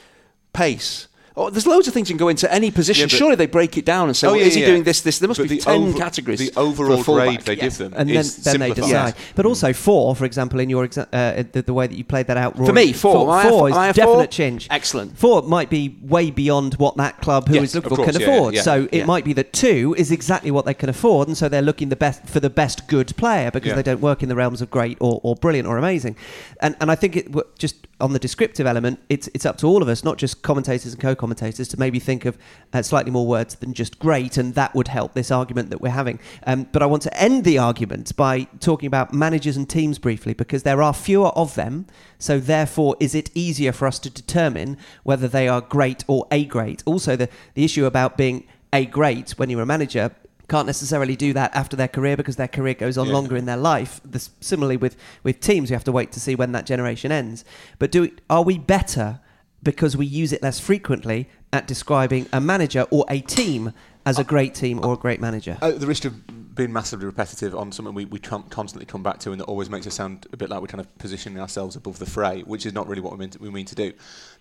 [0.55, 1.09] pace.
[1.37, 3.09] Oh, there's loads of things you can go into any position.
[3.09, 4.67] Yeah, surely they break it down and say, Oh, well, yeah, is he yeah.
[4.67, 5.19] doing this, this?
[5.19, 6.41] There must But be the 10 over- categories.
[6.41, 7.63] The for a overall grade they Yes.
[7.63, 9.15] give them and then, is then they simplified.
[9.15, 9.15] decide.
[9.35, 12.27] But also four, for example, in your exa- uh, the, the way that you played
[12.27, 12.57] that out.
[12.57, 13.35] For me, four.
[13.35, 13.71] Am four four?
[13.71, 14.27] is Am definite four?
[14.27, 14.67] change.
[14.71, 15.17] Excellent.
[15.19, 18.21] Four might be way beyond what that club who is Yes, looking for course, can
[18.21, 18.55] yeah, yeah, afford.
[18.55, 18.63] yeah.
[18.63, 19.05] So it Yeah.
[19.07, 21.97] might be that two is exactly what they can afford, and so they're looking the
[21.97, 23.75] best for the best good player because Yeah.
[23.77, 26.15] they don't work in the realms of great or, or brilliant or amazing.
[26.61, 29.67] And and I think it w- just on the descriptive element, it's it's up to
[29.67, 32.37] all of us, not just commentators and co-commentators, to maybe think of
[32.73, 35.91] uh, slightly more words than just great, and that would help this argument that we're
[35.91, 36.19] having.
[36.47, 40.35] Um, but I want to end the argument by talking about managers and teams briefly
[40.35, 41.87] because there are fewer of them.
[42.19, 46.45] So therefore, is it easier for us to determine whether they are great or a
[46.45, 46.83] great?
[46.85, 50.11] Also, the the issue about being a great when you're a manager
[50.53, 53.15] can't necessarily do that after their career because their career goes on Yeah.
[53.15, 54.03] longer in their life.
[54.05, 57.43] This, similarly with, with teams, we have to wait to see when that generation ends.
[57.79, 59.21] But do we, are we better
[59.63, 63.73] because we use it less frequently at describing a manager or a team
[64.05, 65.57] as a great team or a great manager?
[65.63, 69.21] At the risk of being massively repetitive on something we, we con- constantly come back
[69.21, 71.77] to and that always makes us sound a bit like we're kind of positioning ourselves
[71.77, 73.91] above the fray, which is not really what we mean to, we mean to do.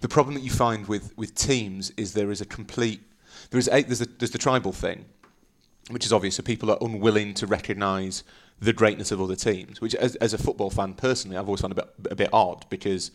[0.02, 3.00] The problem that you find with, with teams is there is a complete
[3.50, 5.06] there is a, there's, a, there's the tribal thing,
[5.90, 6.36] which is obvious.
[6.36, 8.24] So people are unwilling to recognise
[8.60, 11.74] the greatness of other teams, which as, as a football fan personally, I've always found
[11.74, 13.12] a bit, a bit odd because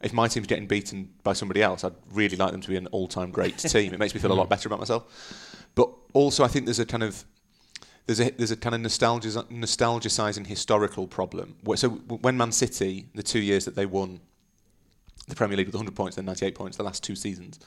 [0.00, 2.86] if my team's getting beaten by somebody else, I'd really like them to be an
[2.88, 3.92] all-time great team.
[3.92, 5.66] It makes me feel a lot better about myself.
[5.74, 7.24] But also, I think there's a kind of
[8.06, 11.56] there's a there's a kind of nostalgia nostalgicizing historical problem.
[11.74, 14.20] So when Man City, the two years that they won
[15.28, 17.58] the Premier League with 100 points, then 98 points, the last two seasons,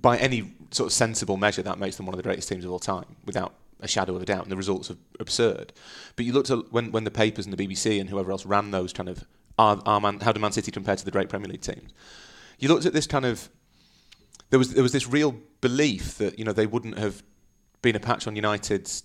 [0.00, 2.70] by any sort of sensible measure, that makes them one of the greatest teams of
[2.70, 4.42] all time, without a shadow of a doubt.
[4.42, 5.72] And the results are absurd.
[6.16, 8.70] But you looked at when when the papers and the BBC and whoever else ran
[8.70, 9.24] those kind of
[9.58, 11.92] are, are Man, how do Man City compare to the great Premier League teams?
[12.58, 13.48] You looked at this kind of
[14.50, 17.22] there was there was this real belief that you know they wouldn't have
[17.82, 19.02] been a patch on United's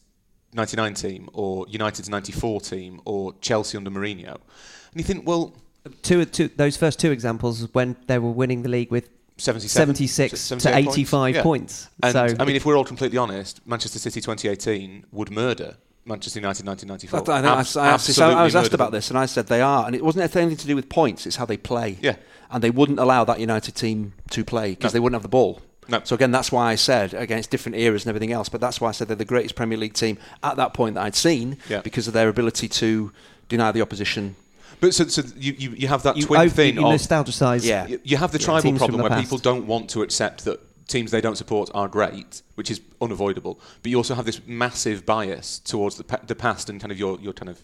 [0.54, 4.36] 99 team or United's 94 team or Chelsea under Mourinho.
[4.36, 5.56] And you think, well,
[6.04, 10.32] two, two, those first two examples when they were winning the league with 77, 76
[10.32, 10.98] to 78 points.
[10.98, 11.42] 85 Yeah.
[11.44, 11.90] points.
[12.04, 15.76] And so I mean, if we're all completely honest, Manchester City 2018 would murder
[16.06, 17.34] Manchester United 1994.
[17.34, 19.48] I, I, know, Abs- I, asked this- I was asked about this, and I said
[19.48, 21.26] they are, and it wasn't anything to do with points.
[21.28, 21.98] It's how they play.
[22.02, 22.16] Yeah.
[22.50, 24.96] and they wouldn't allow that United team to play because No.
[24.96, 25.62] they wouldn't have the ball.
[25.90, 26.00] No.
[26.06, 28.48] So again, that's why I said against different eras and everything else.
[28.48, 31.02] But that's why I said they're the greatest Premier League team at that point that
[31.04, 31.82] I'd seen Yeah.
[31.82, 33.12] because of their ability to
[33.50, 34.38] deny the opposition.
[34.80, 37.66] But so, so you, you, you have that you, twin thing you of nostalgicise.
[37.66, 37.88] Yeah.
[37.88, 39.24] You- You have the Yeah, tribal problem where past.
[39.24, 43.60] people don't want to accept that teams they don't support are great, which is unavoidable.
[43.82, 47.00] But you also have this massive bias towards the, pa- the past and kind of
[47.00, 47.62] your, your kind of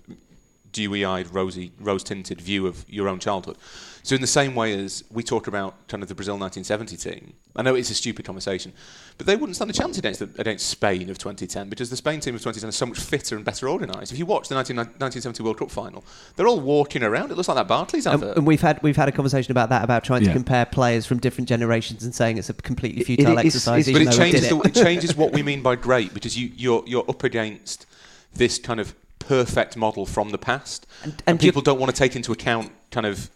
[0.73, 3.57] dewy-eyed, rosy, rose-tinted view of your own childhood.
[4.05, 7.33] So in the same way as we talk about kind of the Brazil 1970 team,
[7.55, 8.73] I know it's a stupid conversation,
[9.17, 12.19] but they wouldn't stand a chance against the, against Spain of 2010 because the Spain
[12.19, 14.11] team of 2010 is so much fitter and better organised.
[14.11, 16.03] If you watch the 19, 1970 World Cup final,
[16.35, 17.31] they're all walking around.
[17.31, 18.35] It looks like that Barclays And, advert.
[18.37, 21.19] and we've had we've had a conversation about that about trying to compare players from
[21.19, 23.87] different generations and saying it's a completely It- futile exercise.
[23.87, 24.77] it's- but even it changes, did the, it.
[24.77, 27.85] it changes what we mean by great because you, you're you're up against
[28.33, 28.93] this kind of
[29.27, 32.71] perfect model from the past, and, and you- people don't want to take into account
[32.91, 33.29] kind of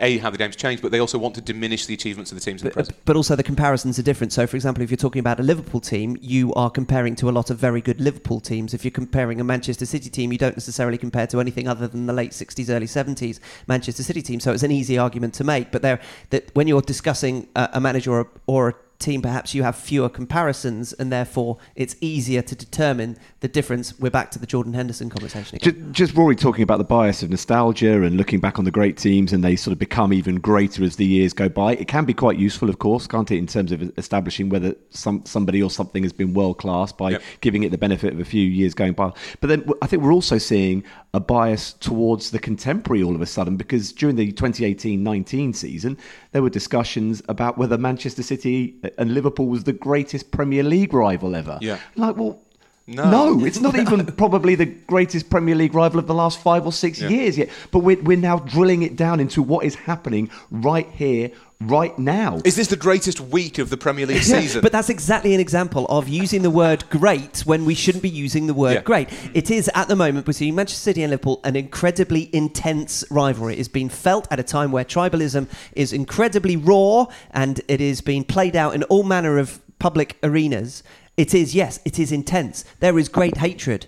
[0.00, 2.42] a how the game's changed, but they also want to diminish the achievements of the
[2.42, 3.04] teams in the But, uh, present.
[3.04, 4.32] but also the comparisons are different.
[4.32, 7.32] So, for example, if you're talking about a Liverpool team, you are comparing to a
[7.32, 8.72] lot of very good Liverpool teams.
[8.72, 12.06] If you're comparing a Manchester City team, you don't necessarily compare to anything other than
[12.06, 14.40] the late 60s, early 70s Manchester City team.
[14.40, 15.70] So it's an easy argument to make.
[15.72, 16.00] But there,
[16.30, 19.76] that when you're discussing a, a manager or a, or a team, perhaps you have
[19.76, 23.98] fewer comparisons, and therefore it's easier to determine the difference.
[23.98, 25.74] We're back to the Jordan Henderson conversation again.
[25.92, 28.96] Just, just Rory talking about the bias of nostalgia and looking back on the great
[28.96, 31.74] teams, and they sort of become even greater as the years go by.
[31.74, 35.24] It can be quite useful, of course, can't it, in terms of establishing whether some
[35.24, 37.22] somebody or something has been world class by Yep.
[37.40, 39.12] giving it the benefit of a few years going by.
[39.40, 40.84] But then I think we're also seeing
[41.14, 45.96] a bias towards the contemporary all of a sudden because during the 2018-19 season
[46.32, 51.34] there were discussions about whether Manchester City and Liverpool was the greatest Premier League rival
[51.34, 51.58] ever.
[51.60, 51.78] Yeah.
[51.94, 52.40] Like, well,
[52.88, 53.10] No.
[53.34, 56.72] no, it's not even probably the greatest Premier League rival of the last five or
[56.72, 57.08] six Yeah.
[57.08, 57.48] years yet.
[57.72, 62.38] But we're, we're now drilling it down into what is happening right here, right now.
[62.44, 64.60] Is this the greatest week of the Premier League Yeah, season?
[64.60, 68.46] But that's exactly an example of using the word great when we shouldn't be using
[68.46, 68.82] the word Yeah.
[68.82, 69.08] great.
[69.34, 73.54] It is at the moment between Manchester City and Liverpool an incredibly intense rivalry.
[73.54, 78.00] It is being felt at a time where tribalism is incredibly raw and it is
[78.00, 80.84] being played out in all manner of public arenas.
[81.16, 82.64] It is, yes, it is intense.
[82.80, 83.86] There is great hatred.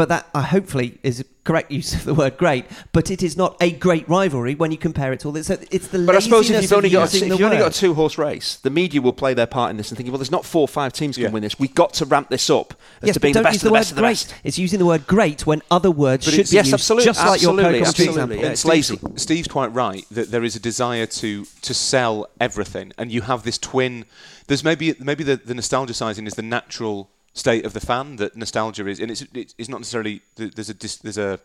[0.00, 2.64] But that uh, hopefully is a correct use of the word great.
[2.92, 5.48] But it is not a great rivalry when you compare it to all this.
[5.48, 7.76] So it's the But I suppose if you've only got a, if you've only got
[7.76, 10.18] a two horse race, the media will play their part in this and thinking, well,
[10.18, 11.30] there's not four or five teams can Yeah.
[11.32, 11.58] win this.
[11.58, 12.72] We've got to ramp this up
[13.02, 14.08] as Yes, to being the best of the the word best of the great.
[14.12, 14.34] best.
[14.42, 17.04] It's using the word great when other words But should it's- be Yes, used, absolutely,
[17.04, 18.36] just like your absolutely, Coke absolutely, example.
[18.38, 18.52] yeah.
[18.52, 18.98] It's lazy.
[19.16, 23.42] Steve's quite right that there is a desire to to sell everything, and you have
[23.42, 24.06] this twin.
[24.46, 28.86] There's maybe maybe the, the nostalgicizing is the natural state of the fan that nostalgia
[28.86, 31.38] is, and it's it's, not necessarily there's a there's a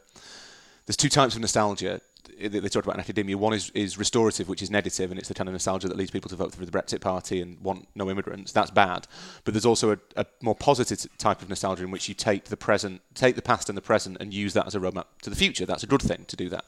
[0.85, 2.01] there's two types of nostalgia.
[2.39, 3.37] that They talked about in academia.
[3.37, 6.11] One is, is restorative, which is negative, and it's the kind of nostalgia that leads
[6.11, 8.51] people to vote for the Brexit Party and want no immigrants.
[8.51, 9.07] That's bad.
[9.43, 12.57] But there's also a, a more positive type of nostalgia in which you take the
[12.57, 15.35] present, take the past and the present, and use that as a roadmap to the
[15.35, 15.65] future.
[15.65, 16.65] That's a good thing to do that.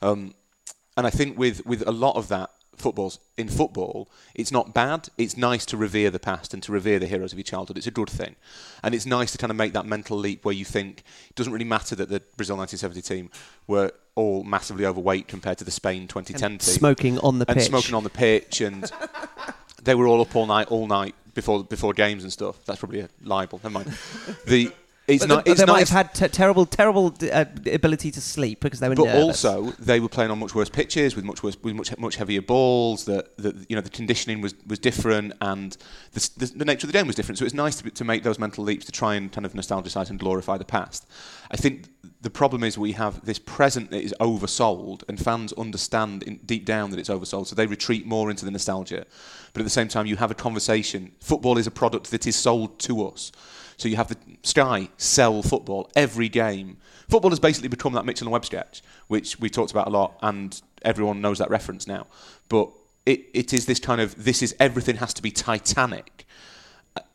[0.00, 0.34] Um,
[0.96, 2.50] and I think with with a lot of that
[2.82, 5.08] footballs in football, it's not bad.
[5.16, 7.78] It's nice to revere the past and to revere the heroes of your childhood.
[7.78, 8.36] It's a good thing,
[8.82, 11.52] and it's nice to kind of make that mental leap where you think it doesn't
[11.52, 13.30] really matter that the Brazil 1970 team
[13.66, 17.68] were all massively overweight compared to the Spain 2010 team, Smoking on the and pitch.
[17.68, 18.90] smoking on the pitch, and
[19.82, 22.62] they were all up all night, all night before before games and stuff.
[22.66, 23.58] That's probably a libel.
[23.62, 23.96] Never mind.
[24.46, 24.70] The
[25.14, 25.44] it's But not.
[25.44, 28.88] they, It's they might have had t- terrible, terrible uh, ability to sleep because they
[28.88, 29.44] were but nervous.
[29.44, 32.42] also they were playing on much worse pitches with much worse with much much heavier
[32.42, 33.04] balls.
[33.04, 35.76] That that you know the conditioning was, was different and
[36.12, 37.38] the, the, the nature of the game was different.
[37.38, 40.10] So it's nice to, to make those mental leaps to try and kind of nostalgicize
[40.10, 41.06] and glorify the past.
[41.50, 41.88] I think
[42.22, 46.64] the problem is we have this present that is oversold and fans understand in, deep
[46.64, 49.04] down that it's oversold, so they retreat more into the nostalgia.
[49.52, 51.12] But at the same time, you have a conversation.
[51.20, 53.32] Football is a product that is sold to us.
[53.82, 56.76] So you have the Sky sell football every game.
[57.08, 60.16] Football has basically become that Mitchell and Webb sketch, which we talked about a lot,
[60.22, 62.06] and everyone knows that reference now.
[62.48, 62.70] But
[63.06, 66.28] it, it is this kind of this is everything has to be Titanic,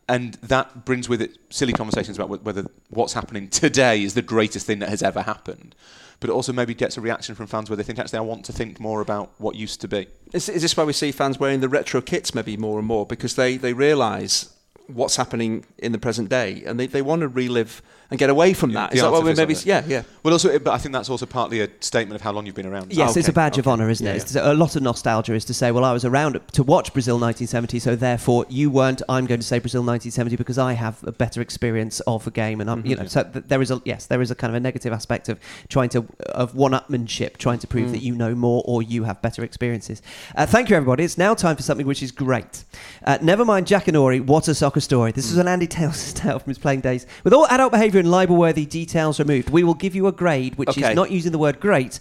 [0.09, 4.65] and that brings with it silly conversations about whether what's happening today is the greatest
[4.65, 5.74] thing that has ever happened.
[6.20, 8.43] But it also maybe gets a reaction from fans where they think actually I want
[8.45, 10.07] to think more about what used to be.
[10.34, 13.05] Is, is this why we see fans wearing the retro kits maybe more and more
[13.05, 14.53] because they, they realise
[14.88, 16.64] what's happening in the present day.
[16.66, 18.91] And they, they want to relive and get away from that.
[18.91, 19.88] The that what we artifice maybe?
[19.88, 20.03] Yeah, yeah.
[20.24, 22.66] Well, also, but I think that's also partly a statement of how long you've been
[22.66, 22.93] around.
[22.93, 24.22] Yes, it's a Okay, badge of honour, isn't Yeah, it?
[24.22, 27.16] It's a lot of nostalgia is to say, well, I was around to watch Brazil
[27.16, 29.01] 1970, so therefore you weren't.
[29.10, 32.62] I'm going to say Brazil 1970 because I have a better experience of the game,
[32.62, 34.60] and I'm, you know, so there is a yes, there is a kind of a
[34.60, 35.39] negative aspect of
[35.70, 39.43] trying to of one-upmanship, trying to prove that you know more or you have better
[39.43, 40.01] experiences.
[40.36, 41.03] Uh, thank you, everybody.
[41.03, 42.64] It's now time for something which is great.
[43.03, 44.26] Uh, never mind Jackanory.
[44.26, 45.12] What a soccer story!
[45.12, 47.05] This is an Andy Taylor's tale from his playing days.
[47.24, 50.70] With all adult behaviour and libel-worthy details removed, we will give you a grade which
[50.70, 50.89] Okay.
[50.91, 52.00] is not using the word great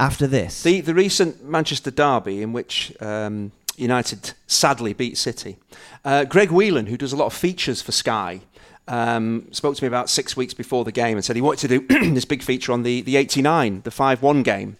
[0.00, 0.62] after this.
[0.62, 5.56] The the recent Manchester derby in which um, United sadly beat City.
[6.04, 8.40] Uh, Greg Whelan, who does a lot of features for Sky,
[8.88, 11.78] um, spoke to me about six weeks before the game and said he wanted to
[11.80, 14.76] do this big feature on the the '89, the five-one game.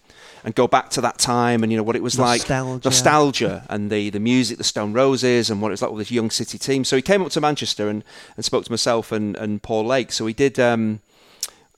[0.47, 2.87] And go back to that time, and you know what it was like, Nostalgia.
[2.89, 6.13] nostalgia, and the, the music, the Stone Roses, and what it was like with this
[6.13, 6.85] young City team.
[6.85, 8.05] So he came up to Manchester and,
[8.37, 10.13] and spoke to myself and, and Paul Lake.
[10.13, 11.01] So he did um,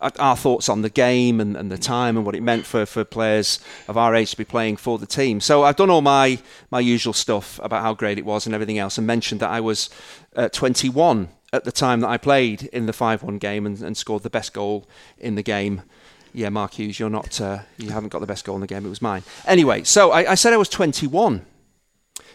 [0.02, 2.84] our- our thoughts on the game and, and the time and what it meant for,
[2.84, 3.58] for players
[3.88, 5.40] of our age to be playing for the team.
[5.40, 6.38] So I've done all my,
[6.70, 9.60] my usual stuff about how great it was and everything else and mentioned that I
[9.60, 9.88] was
[10.36, 14.24] uh, 21 at the time that I played in the 5-1 game and, and scored
[14.24, 14.86] the best goal
[15.18, 15.80] in the game.
[16.38, 18.86] Yeah, Mark Hughes, you're not, uh, you haven't got the best goal in the game.
[18.86, 19.24] It was mine.
[19.44, 21.44] Anyway, so I, I said I was 21.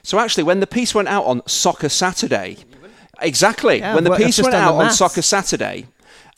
[0.01, 2.57] So actually, when the piece went out on Soccer Saturday,
[3.21, 4.91] exactly, Yeah, when the well, piece went out on.
[4.91, 5.87] Soccer Saturday,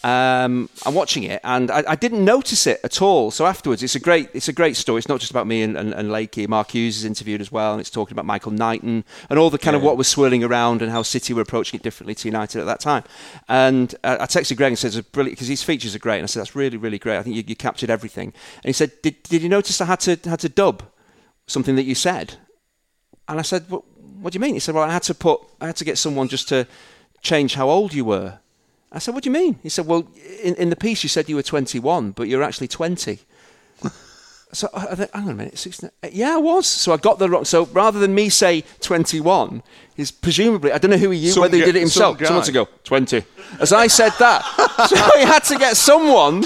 [0.05, 3.31] Um, I'm watching it, and I, I didn't notice it at all.
[3.31, 4.99] So afterwards, it's a great, it's a great story.
[4.99, 6.47] It's not just about me and, and, and Lakey.
[6.47, 9.57] Mark Hughes is interviewed as well, and it's talking about Michael Knighton and all the
[9.57, 12.59] kind of what was swirling around and how City were approaching it differently to United
[12.59, 13.03] at that time.
[13.47, 16.17] And uh, I texted Greg and said, "It's brilliant," because his features are great.
[16.17, 17.17] And I said, "That's really, really great.
[17.17, 20.01] I think you, you captured everything." And he said, "Did, did you notice I had
[20.01, 20.83] to had to dub
[21.47, 22.35] something that you said?"
[23.27, 23.83] And I said, what,
[24.21, 24.53] what do you mean?
[24.53, 26.67] He said, well, I had to put, I had to get someone just to
[27.21, 28.39] change how old you were.
[28.95, 29.59] I said, what do you mean?
[29.61, 30.07] He said, well,
[30.41, 33.19] in, in the piece you said you were 21, but you're actually 20.
[34.53, 36.65] so I I thought, hang on a minute, 16, uh, yeah, I was.
[36.65, 37.43] So I got the wrong.
[37.43, 39.61] So rather than me say 21,
[39.97, 42.17] he's presumably, I don't know who he used, whether he did it himself.
[42.17, 42.27] some guy.
[42.27, 43.23] Someone to go, 20.
[43.59, 44.43] As I said that.
[44.89, 46.45] so he had to get someone,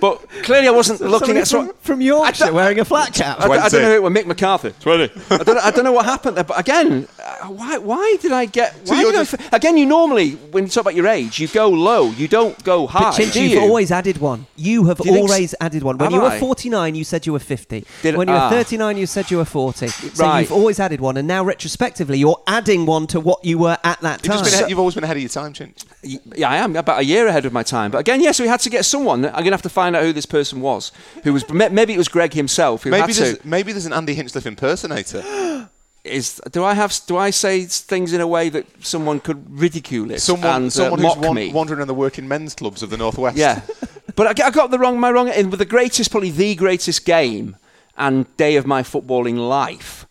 [0.00, 1.46] but clearly I wasn't looking at.
[1.48, 3.40] so- from, from Yorkshire wearing a flat cap.
[3.40, 4.12] I, don't- I don't know who it was.
[4.12, 4.72] Mick McCarthy.
[4.80, 5.10] Twenty.
[5.30, 7.78] I don't, I don't know what happened there, but again, uh, why?
[7.78, 8.74] Why did I get?
[8.86, 11.38] Why you're did I just- f- again, you normally when you talk about your age,
[11.38, 12.10] you go low.
[12.10, 13.00] You don't go high.
[13.10, 13.60] But Chinch, do you've you?
[13.60, 14.46] always added one.
[14.56, 15.98] You have you think s- always added one.
[15.98, 16.38] When Have you were I?
[16.40, 17.84] 49, you said you were 50.
[18.02, 18.50] Did- when you were ah.
[18.50, 19.88] 39, you said you were 40.
[19.88, 20.40] So Right.
[20.40, 24.00] you've always added one, and now retrospectively, you're adding one to what you were at
[24.00, 24.44] that You've, time.
[24.44, 25.84] been you've always been ahead of your time, Chinch.
[26.02, 27.90] Yeah, I am about a year ahead of my time.
[27.90, 29.24] But again, yes, we had to get someone.
[29.26, 30.90] I'm gonna have to find out who this person was.
[31.22, 31.48] Who was?
[31.50, 32.82] Maybe it was Greg himself.
[32.82, 33.46] Who Maybe had there's, to.
[33.46, 35.22] maybe there's an Andy Hinchcliffe impersonator.
[36.04, 36.96] Is do I have?
[37.08, 40.70] Do I say things in a way that someone could ridicule it Someone, and uh,
[40.70, 41.52] someone mock who's wan- me?
[41.52, 43.36] wandering around the working men's clubs of the northwest.
[43.36, 43.60] Yeah,
[44.14, 46.54] but I, got- I got the wrong my wrong in with the greatest, probably the
[46.54, 47.56] greatest game
[47.96, 50.06] and day of my footballing life,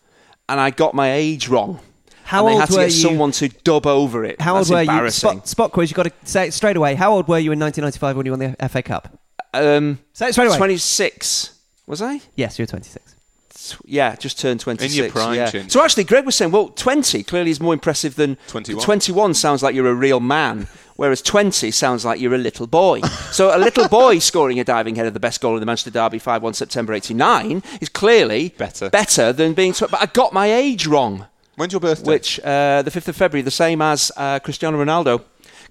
[0.50, 1.80] and I got my age wrong.
[2.24, 4.38] How and they old had to were get you- someone to dub over it.
[4.38, 5.10] How That's old were you?
[5.10, 6.94] Spot, spot quiz, you've got to say it straight away.
[6.94, 9.18] How old were you in 1995 when you won the FA Cup?
[9.64, 10.56] Um, Say it straight away.
[10.56, 11.58] Twenty-six.
[11.86, 12.20] Was I?
[12.34, 13.14] Yes, you're 26.
[13.54, 15.12] Tw- Yeah, just turned 26.
[15.12, 15.50] prime, yeah.
[15.50, 15.70] Chinch.
[15.70, 18.82] So actually, Greg was saying, well, 20 clearly is more impressive than 21.
[18.84, 23.00] 21 sounds like you're a real man, whereas 20 sounds like you're a little boy.
[23.30, 26.18] so a little boy scoring a diving header, the best goal in the Manchester Derby
[26.18, 28.90] 5 1 September 89, is clearly Better.
[28.90, 29.72] better than being.
[29.72, 32.10] Tw- but I got my age wrong, When's your birthday?
[32.10, 35.22] which uh, the 5th of February, the same as uh, Cristiano Ronaldo,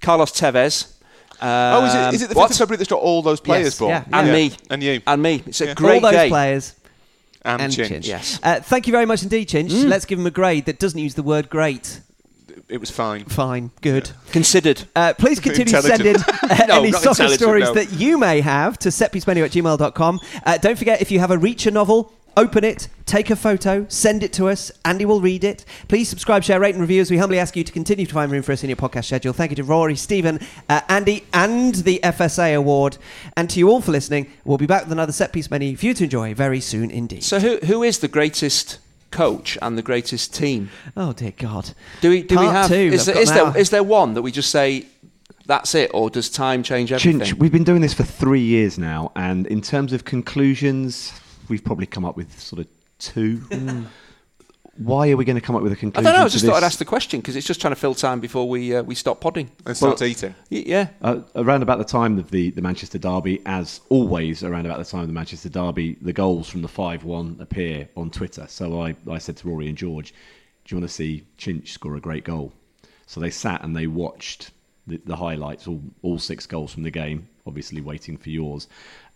[0.02, 0.94] Carlos Tevez.
[1.42, 2.52] Oh, is it, is it the 5th what?
[2.52, 3.90] of February that's got all those players Yes, born?
[3.92, 4.34] yeah, And yeah.
[4.34, 4.52] me.
[4.70, 5.02] And you.
[5.08, 5.44] And me.
[5.46, 5.74] It's a Yeah.
[5.74, 6.30] great All those day.
[6.30, 6.76] players
[7.44, 7.90] And, and Chinch.
[7.90, 8.08] Chinch.
[8.08, 8.40] Yes.
[8.42, 9.70] Uh, thank you very much indeed, Chinch.
[9.72, 9.90] Mm.
[9.90, 12.02] Let's give him a grade that doesn't use the word great.
[12.68, 13.26] It was fine.
[13.26, 14.10] Fine, good.
[14.32, 14.84] Considered.
[14.96, 17.74] Uh, please continue to send in uh, No, any soccer stories no.
[17.76, 20.20] that you may have to setpiecemenu at gmail.com.
[20.44, 24.24] Uh, don't forget, if you have a Reacher novel, open it, take a photo, send
[24.24, 24.72] it to us.
[24.84, 25.66] Andy will read it.
[25.88, 28.32] Please subscribe, share, rate, and review as we humbly ask you to continue to find
[28.32, 29.34] room for us in your podcast schedule.
[29.34, 32.98] Thank you to Rory, Stephen, uh, Andy, and the FSA Award.
[33.38, 34.32] And to you all for listening.
[34.44, 37.24] We'll be back with another set piece menu for you to enjoy very soon indeed.
[37.24, 38.80] So who who is the greatest
[39.12, 40.70] coach and the greatest team?
[40.98, 41.72] oh, dear God.
[42.02, 42.68] Do we do we have?
[42.68, 42.76] two.
[42.76, 43.54] Is, I've there, got is there now.
[43.54, 44.86] is there one that we just say
[45.46, 47.20] that's it, or does time change everything?
[47.20, 51.14] Chinch, we've been doing this for three years now, and in terms of conclusions,
[51.50, 52.68] we've probably come up with sort of
[53.00, 53.42] two.
[54.78, 56.08] Why are we going to come up with a I conclusion?
[56.08, 56.26] I don't know.
[56.26, 58.20] I to just thought I'd ask the question because it's just trying to fill time
[58.20, 59.50] before we uh, we stop podding.
[59.66, 60.36] And start Well- eating.
[60.52, 60.90] Y- Yeah.
[61.02, 64.84] Uh, around about the time of the, the Manchester Derby, as always, around about the
[64.84, 68.48] time of the Manchester Derby, the goals from the 5 1 appear on Twitter.
[68.50, 70.14] So I, I said to Rory and George,
[70.66, 72.52] Do you want to see Chinch score a great goal?
[73.06, 74.52] So they sat and they watched
[74.88, 78.68] the, the highlights, all, all six goals from the game, obviously waiting for yours.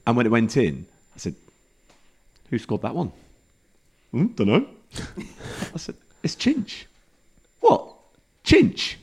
[0.08, 1.36] And when it went in, I said,
[2.50, 3.12] Who scored that one?
[4.12, 4.66] Hmm, don't know.
[5.74, 6.86] I said, It's Chinch.
[7.60, 7.88] What?
[8.44, 8.96] Chinch?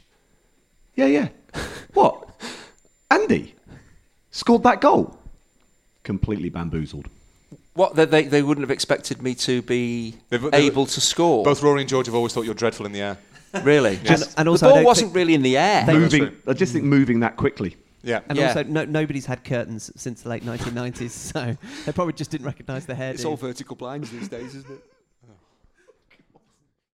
[0.94, 1.28] Yeah, yeah.
[1.94, 2.28] What?
[3.10, 3.54] Andy
[4.30, 5.16] scored that goal.
[6.02, 7.08] Completely bamboozled.
[7.74, 11.44] What they, they they wouldn't have expected me to be They've- they've- able to score.
[11.44, 13.18] Both Rory and George have always thought you're dreadful in the air.
[13.62, 13.98] really.
[14.06, 15.86] And- and also the I ball don't wasn't really in the air.
[15.86, 16.36] Moving.
[16.46, 17.76] I just think moving that quickly.
[18.02, 18.20] Yeah.
[18.28, 18.48] And Yeah.
[18.48, 22.86] also, no, nobody's had curtains since the late 1990s, so they probably just didn't recognise
[22.86, 23.12] the hair.
[23.12, 24.84] it's all vertical blinds these days, isn't it?